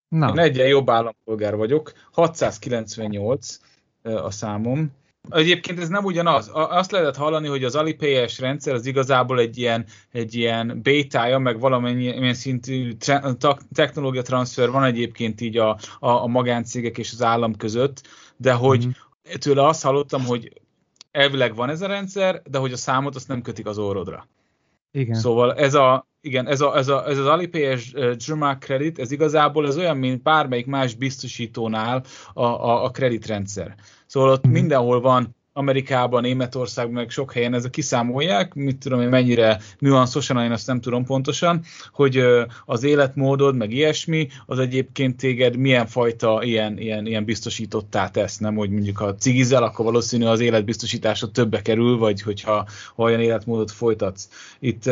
[0.08, 0.30] Na.
[0.30, 3.60] Én egyen jobb állampolgár vagyok, 698
[4.02, 4.92] a számom,
[5.30, 6.50] Egyébként ez nem ugyanaz.
[6.54, 11.60] Azt lehetett hallani, hogy az Alipay-es rendszer az igazából egy ilyen, egy ilyen bétája, meg
[11.60, 12.92] valamennyi szintű
[13.74, 18.08] technológia transfer van egyébként így a, a, a magáncégek és az állam között,
[18.38, 18.90] de hogy mm.
[19.40, 20.62] tőle azt hallottam, hogy
[21.12, 24.28] elvileg van ez a rendszer, de hogy a számot azt nem kötik az orrodra.
[24.92, 25.16] Igen.
[25.16, 29.68] Szóval ez a, igen, ez, a, ez, a, ez az Alipay-es uh, Credit, ez igazából
[29.68, 32.04] ez olyan, mint bármelyik más biztosítónál
[32.34, 33.76] a, a, a kreditrendszer.
[34.10, 34.52] Szóval ott mm.
[34.52, 40.52] mindenhol van Amerikában, Németországban, meg sok helyen ezek kiszámolják, mit tudom én, mennyire nüanszosan, én
[40.52, 42.24] azt nem tudom pontosan, hogy
[42.66, 48.56] az életmódod, meg ilyesmi, az egyébként téged milyen fajta ilyen, ilyen, ilyen biztosítottá tesz, nem,
[48.56, 53.72] hogy mondjuk ha cigizel, akkor valószínű az életbiztosításod többe kerül, vagy hogyha ha olyan életmódot
[53.72, 54.30] folytatsz.
[54.60, 54.90] Itt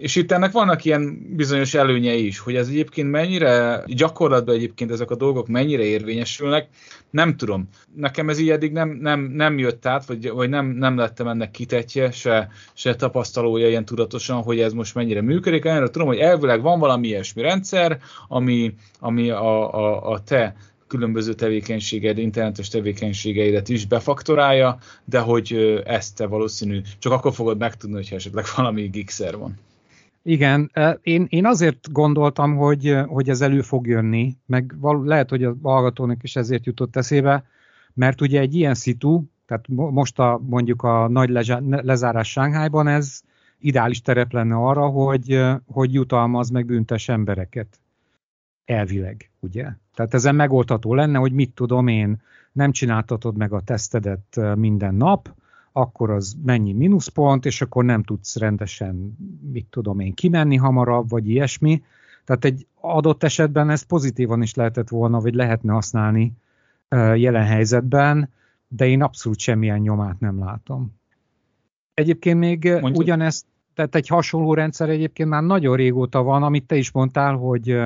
[0.00, 5.10] és itt ennek vannak ilyen bizonyos előnyei is, hogy ez egyébként mennyire, gyakorlatban egyébként ezek
[5.10, 6.68] a dolgok mennyire érvényesülnek,
[7.10, 7.68] nem tudom.
[7.94, 11.50] Nekem ez így eddig nem, nem, nem jött át, vagy, vagy nem, nem lettem ennek
[11.50, 15.64] kitetje, se, se tapasztalója ilyen tudatosan, hogy ez most mennyire működik.
[15.64, 20.54] Erre tudom, hogy elvileg van valami ilyesmi rendszer, ami, ami a, a, a te
[20.86, 27.96] különböző tevékenységed, internetes tevékenységeidet is befaktorálja, de hogy ezt te valószínű csak akkor fogod megtudni,
[27.96, 29.58] hogyha esetleg valami gigszer van.
[30.22, 30.70] Igen,
[31.02, 35.56] én, én azért gondoltam, hogy, hogy ez elő fog jönni, meg val- lehet, hogy a
[35.62, 37.44] hallgatónak is ezért jutott eszébe,
[37.94, 41.28] mert ugye egy ilyen szitu, tehát most a, mondjuk a nagy
[41.60, 43.20] lezárás Sánghájban ez
[43.58, 47.80] ideális terep lenne arra, hogy, hogy jutalmaz meg büntes embereket.
[48.64, 49.68] Elvileg, ugye?
[49.94, 52.22] Tehát ezen megoldható lenne, hogy mit tudom én,
[52.52, 55.34] nem csináltatod meg a tesztedet minden nap,
[55.72, 59.16] akkor az mennyi mínuszpont, és akkor nem tudsz rendesen,
[59.52, 61.82] mit tudom én, kimenni hamarabb, vagy ilyesmi.
[62.24, 66.32] Tehát egy adott esetben ez pozitívan is lehetett volna, vagy lehetne használni
[67.14, 68.28] jelen helyzetben,
[68.72, 70.98] de én abszolút semmilyen nyomát nem látom.
[71.94, 72.96] Egyébként még Mondjuk.
[72.96, 77.76] ugyanezt, tehát egy hasonló rendszer egyébként már nagyon régóta van, amit te is mondtál, hogy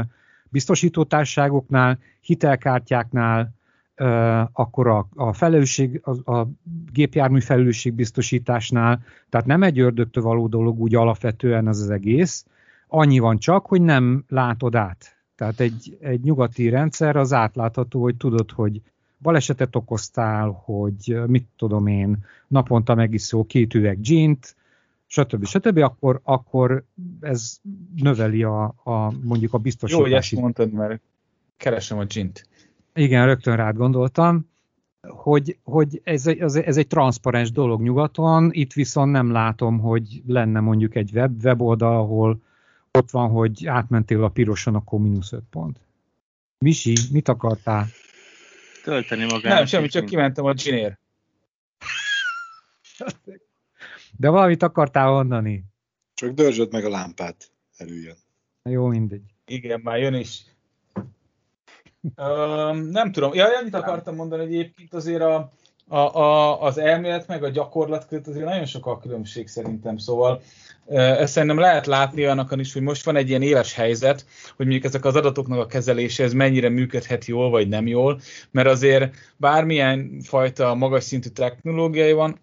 [0.51, 3.55] biztosítótárságoknál, hitelkártyáknál,
[4.53, 6.49] akkor a, a felelősség, a, a
[6.93, 12.47] gépjármű felelősségbiztosításnál, tehát nem egy ördögtől való dolog úgy alapvetően az az egész,
[12.89, 15.17] annyi van csak, hogy nem látod át.
[15.37, 18.81] Tehát egy, egy nyugati rendszer az átlátható, hogy tudod, hogy
[19.25, 24.57] balesetet okoztál, hogy mit tudom én, naponta megiszol két üveg gint,
[25.07, 25.45] stb.
[25.47, 26.85] stb., akkor, akkor
[27.21, 27.61] ez
[27.97, 30.03] növeli a, a mondjuk a biztosítási...
[30.03, 31.01] Jó, hogy ezt mondtad, mert
[31.57, 32.47] keresem a gint.
[32.95, 34.49] Igen, rögtön rád gondoltam,
[35.09, 40.61] hogy, hogy ez, ez, ez egy transzparens dolog nyugaton, itt viszont nem látom, hogy lenne
[40.61, 42.41] mondjuk egy web, weboldal, ahol
[42.91, 45.81] ott van, hogy átmentél a piroson, akkor mínusz 5 pont.
[46.59, 47.87] Misi, mit akartál?
[48.85, 49.55] Tölteni magát.
[49.55, 50.99] Nem, semmi, csak kimentem a ginér.
[54.19, 55.65] De valamit akartál mondani.
[56.15, 58.17] Csak dörzsöd meg a lámpát, előjön.
[58.63, 59.23] Jó, mindegy.
[59.47, 60.43] Igen, már jön is.
[62.17, 63.35] Ö, nem tudom.
[63.35, 65.53] Ja, annyit akartam mondani, hogy egyébként azért a,
[65.89, 69.97] a, a, az elmélet meg a gyakorlat között azért nagyon sok a különbség szerintem.
[69.97, 70.43] Szóval
[70.87, 74.27] ezt szerintem lehet látni annak is, hogy most van egy ilyen éles helyzet,
[74.57, 78.21] hogy mondjuk ezek az adatoknak a kezelése ez mennyire működhet jól, vagy nem jól,
[78.51, 82.41] mert azért bármilyen fajta magas szintű technológiai van,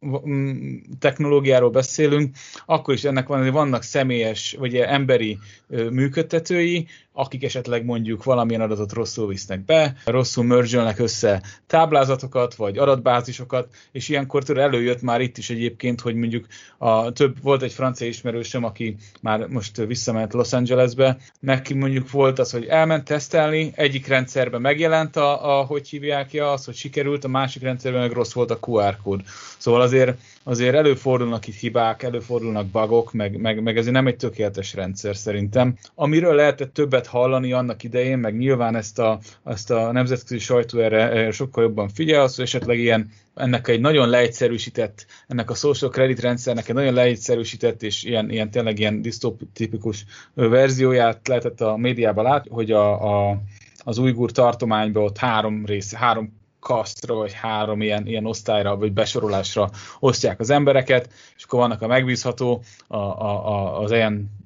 [0.99, 2.35] technológiáról beszélünk,
[2.65, 5.37] akkor is ennek van, hogy vannak személyes, vagy emberi
[5.67, 13.67] működtetői, akik esetleg mondjuk valamilyen adatot rosszul visznek be, rosszul mörzsölnek össze táblázatokat, vagy adatbázisokat,
[13.91, 18.63] és ilyenkor előjött már itt is egyébként, hogy mondjuk a több, volt egy francia ismerősöm,
[18.63, 24.61] aki már most visszament Los Angelesbe, neki mondjuk volt az, hogy elment tesztelni, egyik rendszerben
[24.61, 28.51] megjelent a, a hogy hívják ja, az, hogy sikerült, a másik rendszerben meg rossz volt
[28.51, 29.21] a QR kód.
[29.57, 34.73] Szóval azért, azért előfordulnak itt hibák, előfordulnak bugok, meg, meg, meg ez nem egy tökéletes
[34.73, 35.77] rendszer szerintem.
[35.95, 41.09] Amiről lehetett többet hallani annak idején, meg nyilván ezt a, ezt a nemzetközi sajtó erre,
[41.09, 43.09] erre sokkal jobban figyel, az, hogy esetleg ilyen
[43.41, 48.51] ennek egy nagyon leegyszerűsített, ennek a social credit rendszernek egy nagyon leegyszerűsített és ilyen, ilyen
[48.51, 53.41] tényleg ilyen disztopikus verzióját lehetett a médiában látni, hogy a, a,
[53.83, 59.69] az ujgur tartományban ott három rész, három kasztra, vagy három ilyen, ilyen osztályra, vagy besorolásra
[59.99, 64.40] osztják az embereket, és akkor vannak a megbízható, a, a, a, az ilyen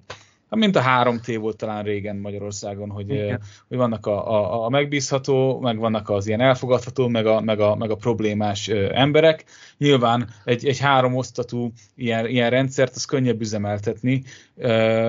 [0.55, 3.41] mint a 3T volt talán régen Magyarországon, hogy, Igen.
[3.67, 7.75] hogy vannak a, a, a megbízható, meg vannak az ilyen elfogadható, meg a, meg a,
[7.75, 9.45] meg a problémás emberek.
[9.77, 14.23] Nyilván egy, egy három osztatú ilyen, ilyen rendszert az könnyebb üzemeltetni.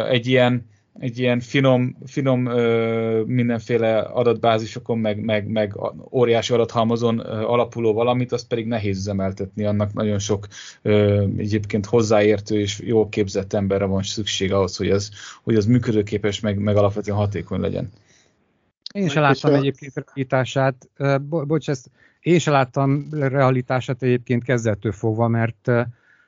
[0.09, 0.66] Egy ilyen
[0.99, 5.76] egy ilyen finom, finom ö, mindenféle adatbázisokon, meg, meg, meg
[6.11, 10.47] óriási adathalmazon ö, alapuló valamit, azt pedig nehéz üzemeltetni, annak nagyon sok
[10.82, 15.11] ö, egyébként hozzáértő és jól képzett emberre van szükség ahhoz, hogy az,
[15.42, 17.90] hogy az működőképes, meg, meg alapvetően hatékony legyen.
[18.94, 20.88] Én sem láttam egyébként realitását,
[21.28, 21.90] bo- bocs, ezt
[22.20, 25.70] én sem láttam realitását egyébként kezdettől fogva, mert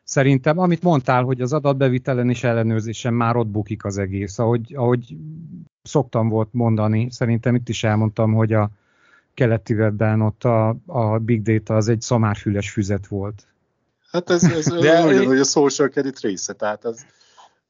[0.09, 5.17] szerintem, amit mondtál, hogy az adatbevitelen és ellenőrzésen már ott bukik az egész, ahogy, ahogy
[5.83, 8.71] szoktam volt mondani, szerintem itt is elmondtam, hogy a
[9.35, 13.47] keleti webben ott a, a big data az egy szamárfüles füzet volt.
[14.11, 17.07] Hát ez, ez De olyan, hogy a social credit része, tehát az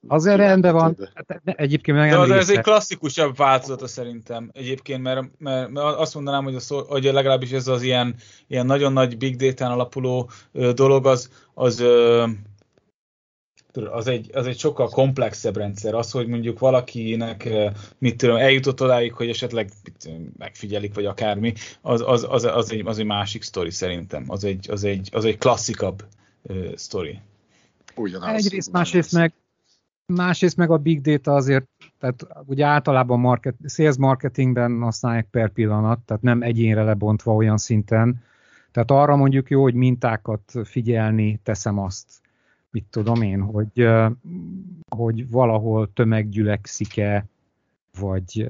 [0.07, 0.97] Azért rendben van.
[1.15, 6.15] Hát, egyébként meg De az, ez egy klasszikusabb változata szerintem egyébként, mert, mert, mert azt
[6.15, 8.15] mondanám, hogy, a szó, hogy legalábbis ez az ilyen,
[8.47, 12.27] ilyen nagyon nagy big data-n alapuló ö, dolog, az, az ö,
[13.91, 15.95] az egy, az egy sokkal komplexebb rendszer.
[15.95, 17.49] Az, hogy mondjuk valakinek,
[17.99, 19.71] mit tudom, eljutott odáig, hogy esetleg
[20.37, 24.25] megfigyelik, vagy akármi, az, az, az, az, egy, az egy másik sztori szerintem.
[24.27, 26.05] Az egy, az egy, az egy klasszikabb
[26.43, 27.19] uh, sztori.
[27.95, 28.45] Ugyanaz.
[28.45, 29.33] Egyrészt, másrészt meg,
[30.15, 31.67] Másrészt meg a big data azért,
[31.99, 38.23] tehát ugye általában market, sales marketingben használják per pillanat, tehát nem egyénre lebontva olyan szinten.
[38.71, 42.21] Tehát arra mondjuk jó, hogy mintákat figyelni, teszem azt,
[42.71, 43.89] mit tudom én, hogy,
[44.89, 47.27] hogy valahol tömeggyülekszik-e,
[48.01, 48.49] vagy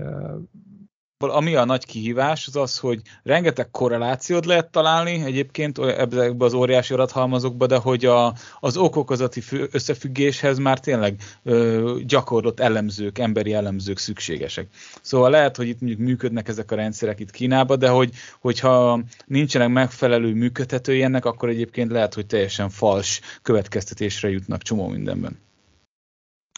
[1.27, 6.95] ami a nagy kihívás az az, hogy rengeteg korrelációt lehet találni egyébként ebben az óriási
[6.95, 14.69] adathalmazokba, de hogy a, az okokozati összefüggéshez már tényleg ö, gyakorlott elemzők, emberi elemzők szükségesek.
[15.03, 18.11] Szóval lehet, hogy itt mondjuk működnek ezek a rendszerek itt Kínában, de hogy,
[18.41, 25.39] hogyha nincsenek megfelelő működhetői ennek, akkor egyébként lehet, hogy teljesen fals következtetésre jutnak csomó mindenben.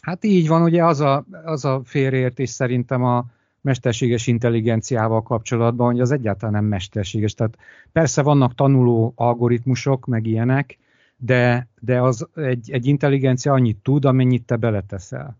[0.03, 3.25] Hát így van, ugye az a, az a félreértés szerintem a,
[3.61, 7.33] mesterséges intelligenciával kapcsolatban, hogy az egyáltalán nem mesterséges.
[7.33, 7.57] Tehát
[7.91, 10.77] persze vannak tanuló algoritmusok, meg ilyenek,
[11.17, 15.37] de, de az egy, egy intelligencia annyit tud, amennyit te beleteszel.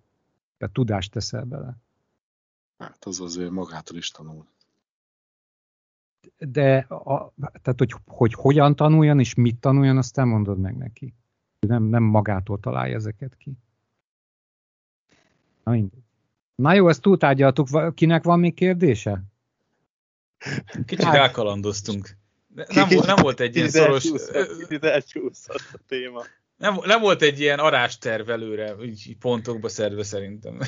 [0.58, 1.78] Tehát tudást teszel bele.
[2.78, 4.46] Hát az azért magától is tanul.
[6.38, 11.14] De a, tehát, hogy, hogy hogyan tanuljon és mit tanuljon, azt nem mondod meg neki.
[11.60, 13.58] Nem, nem magától találja ezeket ki.
[15.64, 16.01] Na mindegy.
[16.62, 17.94] Na jó, ezt túltárgyaltuk.
[17.96, 19.22] Kinek van még kérdése?
[20.86, 21.16] Kicsit hát.
[21.16, 22.18] elkalandoztunk.
[22.68, 24.04] Nem, nem volt egy ilyen szoros...
[24.60, 26.24] Kicsit elcsúszott a téma.
[26.58, 30.60] Nem, nem volt egy ilyen arásterv előre, így pontokba szerve szerintem.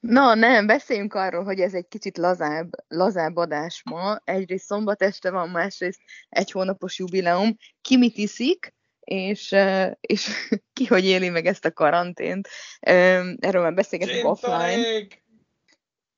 [0.00, 4.20] Na nem, beszéljünk arról, hogy ez egy kicsit lazább, lazább adás ma.
[4.24, 7.56] Egyrészt szombat este van, másrészt egy hónapos jubileum.
[7.80, 8.73] Ki mit iszik,
[9.04, 9.54] és,
[10.00, 10.28] és
[10.72, 12.48] ki hogy éli meg ezt a karantént.
[12.80, 15.06] Erről már beszélgetünk offline.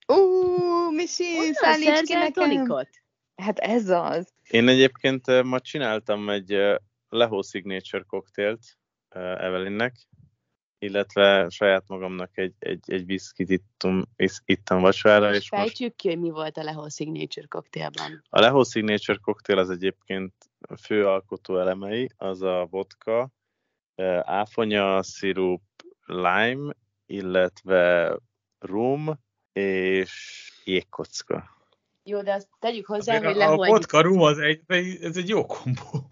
[0.07, 2.87] Ú, Misi, szállíts ki nekem.
[3.37, 4.33] Hát ez az.
[4.51, 6.57] Én egyébként ma csináltam egy
[7.09, 8.79] Leho Signature koktélt
[9.09, 9.95] Evelynnek,
[10.87, 14.03] illetve saját magamnak egy, egy, egy viszkit ittam,
[14.45, 15.31] ittam vacsorára.
[15.31, 15.97] És, és fejtsük most...
[15.97, 18.23] ki, hogy mi volt a Leho Signature koktélban.
[18.29, 20.33] A Leho Signature koktél az egyébként
[20.83, 23.31] fő alkotó elemei, az a vodka,
[24.23, 25.63] áfonya, szirup,
[26.07, 26.75] lime,
[27.07, 28.17] illetve
[28.59, 29.19] rum
[29.53, 30.13] és
[30.65, 31.55] jégkocka.
[32.05, 33.63] Jó, de azt tegyük hozzá, hogy Leho...
[33.63, 34.63] A vodka, rum az egy,
[35.01, 36.06] ez egy jó kombó.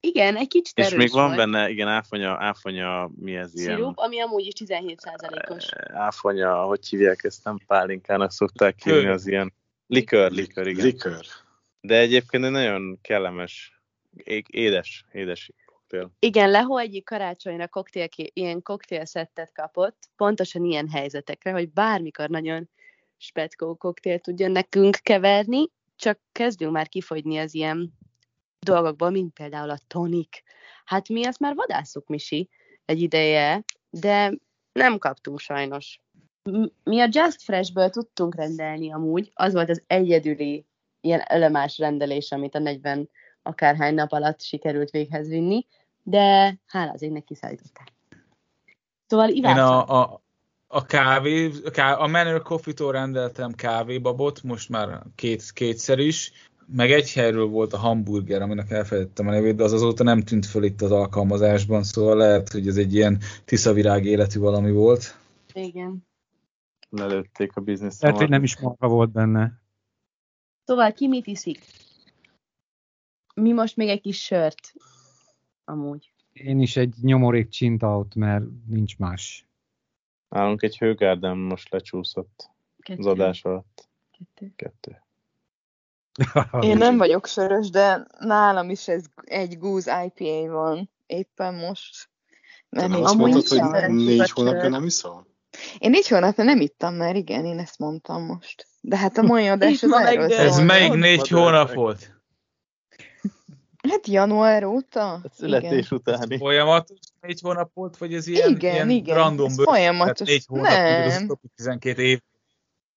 [0.00, 1.36] Igen, egy kicsit És még van volt.
[1.36, 3.76] benne, igen, áfonya, áfonya, mi ez ilyen?
[3.76, 5.68] Szirup, ami amúgy is 17%-os.
[5.92, 9.52] Áfonya, hogy hívják ezt, nem pálinkának szokták hívni, az ilyen
[9.86, 10.84] likör, likör, igen.
[10.84, 11.24] Likör.
[11.80, 13.82] De egyébként egy nagyon kellemes,
[14.48, 16.12] édes, édes koktél.
[16.18, 22.68] Igen, Leho egyik karácsonyra koktél, ilyen koktélszettet kapott, pontosan ilyen helyzetekre, hogy bármikor nagyon
[23.16, 27.98] speckó koktél tudjon nekünk keverni, csak kezdünk már kifogyni az ilyen
[28.60, 30.42] dolgokból, mint például a tonik.
[30.84, 32.48] Hát mi ezt már vadászuk, Misi,
[32.84, 34.32] egy ideje, de
[34.72, 36.00] nem kaptunk sajnos.
[36.84, 40.64] Mi a Just Fresh-ből tudtunk rendelni amúgy, az volt az egyedüli
[41.00, 43.08] ilyen elemás rendelés, amit a 40
[43.42, 45.66] akárhány nap alatt sikerült véghez vinni,
[46.02, 47.92] de hála az égnek kiszállították.
[49.06, 50.22] Szóval Én a, a,
[50.66, 56.32] a kávé, a Manor Coffee-tól rendeltem kávébabot, most már két, kétszer is,
[56.72, 60.46] meg egy helyről volt a hamburger, aminek elfelejtettem a nevét, de az azóta nem tűnt
[60.46, 65.18] föl itt az alkalmazásban, szóval lehet, hogy ez egy ilyen tiszavirág életű valami volt.
[65.52, 66.06] Igen.
[66.88, 68.00] Lelőtték a biznisz.
[68.00, 69.60] Lehet, hogy nem is maga volt benne.
[70.64, 71.64] Szóval ki mit iszik?
[73.34, 74.72] Mi most még egy kis sört.
[75.64, 76.12] Amúgy.
[76.32, 79.46] Én is egy nyomorék csintaut, mert nincs más.
[80.28, 82.98] Nálunk egy hőgárdán most lecsúszott Kettő.
[82.98, 83.88] az adás alatt.
[84.10, 84.52] Kettő.
[84.56, 85.02] Kettő.
[86.60, 92.08] Én nem vagyok sörös, de nálam is ez egy Goose IPA van éppen most.
[92.68, 95.26] Mert nem azt mondtad, hogy négy hónapja nem iszol?
[95.78, 98.66] Én négy hónapja nem ittam már, igen, én ezt mondtam most.
[98.80, 102.20] De hát a mai adás az erről Ez melyik négy hónap volt?
[103.88, 105.12] Hát január óta?
[105.12, 105.98] A születés igen.
[105.98, 106.38] utáni.
[106.38, 109.16] Folyamatos négy hónap volt, vagy ez ilyen, igen, ilyen igen.
[109.16, 110.28] random ez folyamatos.
[110.28, 111.38] négy hónap, nem.
[111.56, 112.20] 12 év.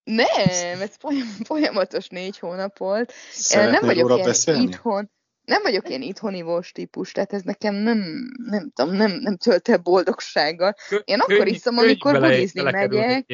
[0.04, 0.96] Nem, ez
[1.44, 3.14] folyamatos négy hónap volt.
[3.32, 4.62] Szeretnél nem vagyok ilyen beszélni?
[4.62, 5.12] itthon.
[5.46, 7.98] Nem vagyok ilyen itthonivós típus, tehát ez nekem nem,
[8.46, 10.76] nem tudom, nem, nem tölt el boldogsággal.
[11.04, 13.26] Én akkor iszom, amikor bulizni megyek.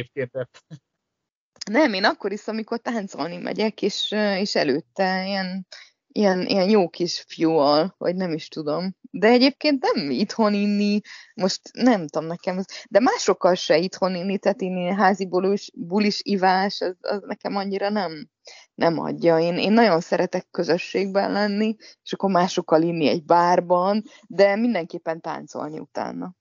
[1.71, 5.67] Nem, én akkor iszom, amikor táncolni megyek, és, és előtte ilyen
[6.11, 8.95] ilyen, ilyen jó kis fiúal, vagy nem is tudom.
[9.11, 11.01] De egyébként nem itthon inni,
[11.33, 16.81] most nem tudom nekem, de másokkal se itthon inni, tehát inni házi bulis, bulis ivás,
[16.81, 18.29] az, az nekem annyira nem,
[18.75, 19.39] nem adja.
[19.39, 25.79] Én, én nagyon szeretek közösségben lenni, és akkor másokkal inni egy bárban, de mindenképpen táncolni
[25.79, 26.35] utána.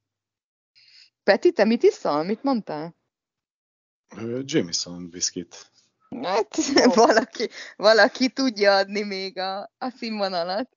[1.23, 2.23] Peti, te mit iszol?
[2.23, 2.97] Mit mondtál?
[4.45, 5.71] Jameson biszkit.
[6.23, 6.57] Hát
[7.07, 10.69] valaki, valaki tudja adni még a, a színvonalat.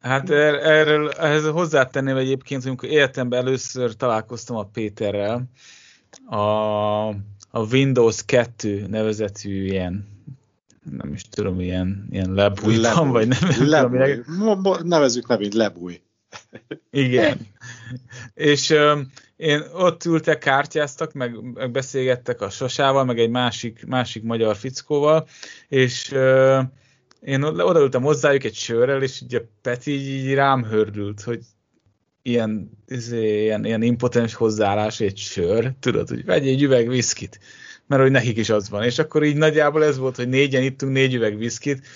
[0.00, 5.50] Hát er, erről ehhez hozzátenném egyébként, hogy amikor életemben először találkoztam a Péterrel,
[6.26, 7.08] a,
[7.50, 10.14] a Windows 2 nevezetű ilyen
[10.90, 14.86] nem is tudom, ilyen, ilyen lebújban, vagy nem, nem tudom.
[14.88, 16.00] Nevezzük nevét lebúj.
[16.90, 17.38] Igen.
[18.34, 18.74] És
[19.36, 25.28] én ott ültek, kártyáztak, meg, meg beszélgettek a Sasával, meg egy másik, másik magyar fickóval,
[25.68, 26.60] és uh,
[27.20, 31.40] én odaültem hozzájuk egy sörrel, és ugye Peti így rám hördült, hogy
[32.22, 37.38] ilyen, izé, ilyen, ilyen impotens hozzáállás egy sör, tudod, hogy vegyél egy üveg viszkit,
[37.86, 38.82] mert hogy nekik is az van.
[38.82, 41.86] És akkor így nagyjából ez volt, hogy négyen ittunk négy üveg viszkit.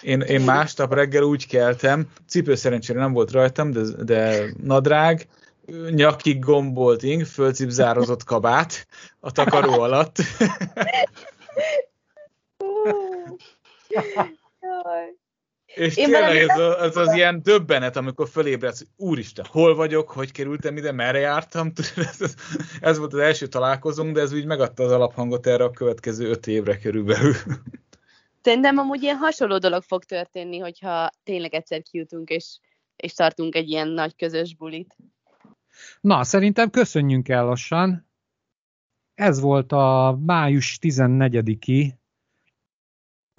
[0.00, 5.26] Én, én másnap reggel úgy keltem, cipő szerencsére nem volt rajtam, de, de nadrág,
[5.90, 8.86] nyakig gombolt ing, fölcipzározott kabát
[9.20, 10.16] a takaró alatt.
[15.74, 20.10] És Én tényleg ez, a, ez az ilyen döbbenet, amikor fölébredsz, hogy úristen, hol vagyok,
[20.10, 21.72] hogy kerültem ide, merre jártam.
[21.96, 22.34] Ez, ez,
[22.80, 26.46] ez volt az első találkozónk, de ez úgy megadta az alaphangot erre a következő öt
[26.46, 27.34] évre körülbelül.
[28.42, 32.58] Szerintem amúgy ilyen hasonló dolog fog történni, hogyha tényleg egyszer kijutunk, és,
[32.96, 34.96] és tartunk egy ilyen nagy közös bulit.
[36.00, 38.08] Na, szerintem köszönjünk el lassan.
[39.14, 41.98] Ez volt a május 14-i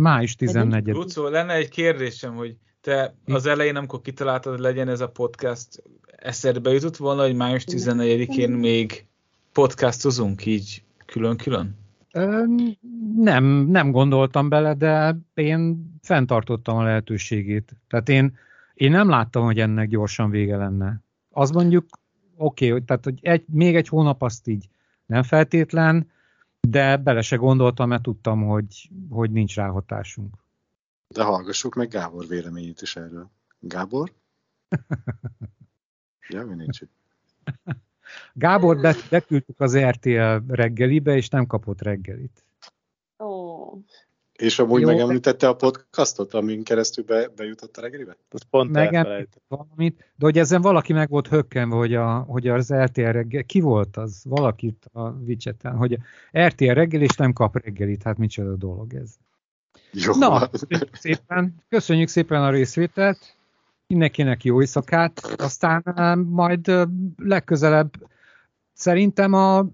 [0.02, 5.02] Május 14 Lucó, lenne egy kérdésem, hogy te az elején, amikor kitaláltad, hogy legyen ez
[5.02, 5.84] a podcast,
[6.18, 9.06] eszedbe jutott volna, hogy május 14-én még
[9.52, 11.78] podcastozunk így külön-külön?
[13.16, 17.76] Nem, nem gondoltam bele, de én fenntartottam a lehetőségét.
[17.88, 18.38] Tehát én,
[18.74, 21.02] én nem láttam, hogy ennek gyorsan vége lenne.
[21.30, 21.86] Az mondjuk
[22.42, 24.70] oké, okay, tehát hogy egy, még egy hónap azt így
[25.06, 26.12] nem feltétlen,
[26.60, 30.36] de bele se gondoltam, mert tudtam, hogy, hogy nincs ráhatásunk.
[31.08, 33.30] De hallgassuk meg Gábor véleményét is erről.
[33.60, 34.12] Gábor?
[36.30, 36.92] ja, mi nincs itt.
[38.34, 42.46] Gábor be, beküldtük az RTL reggelibe, és nem kapott reggelit.
[43.20, 43.26] Ó.
[43.26, 43.80] Oh.
[44.42, 48.18] És amúgy Jó, megemlítette a podcastot, amin keresztül be, bejutott a reggelibe?
[48.30, 48.78] Az pont
[49.48, 53.60] valamit, de hogy ezen valaki meg volt hökkenve, hogy, a, hogy az RTL reggel, ki
[53.60, 54.22] volt az?
[54.24, 55.98] Valakit a vicseten, hogy
[56.38, 59.16] RTL reggel és nem kap reggelit, hát micsoda dolog ez.
[59.92, 60.14] Jó.
[60.16, 63.36] Na, köszönjük szépen, köszönjük szépen a részvételt,
[63.88, 66.84] mindenkinek jó éjszakát, aztán eh, majd eh,
[67.18, 67.92] legközelebb
[68.74, 69.66] szerintem a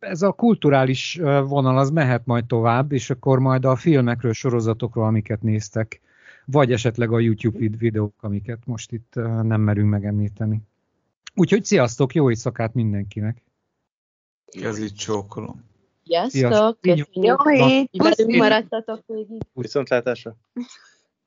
[0.00, 5.42] ez a kulturális vonal az mehet majd tovább, és akkor majd a filmekről, sorozatokról, amiket
[5.42, 6.00] néztek,
[6.44, 10.60] vagy esetleg a YouTube videók, amiket most itt nem merünk megemlíteni.
[11.34, 13.42] Úgyhogy sziasztok, jó éjszakát mindenkinek!
[14.62, 15.64] Ez így csókolom.
[16.04, 16.80] Sziasztok!
[16.80, 19.42] Köszönjük, hogy velünk maradtatok végig.
[19.52, 20.36] Viszontlátásra!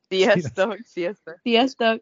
[0.09, 0.77] Sziasztok!
[0.83, 1.39] Sziasztok!
[1.41, 1.93] Sziasztok!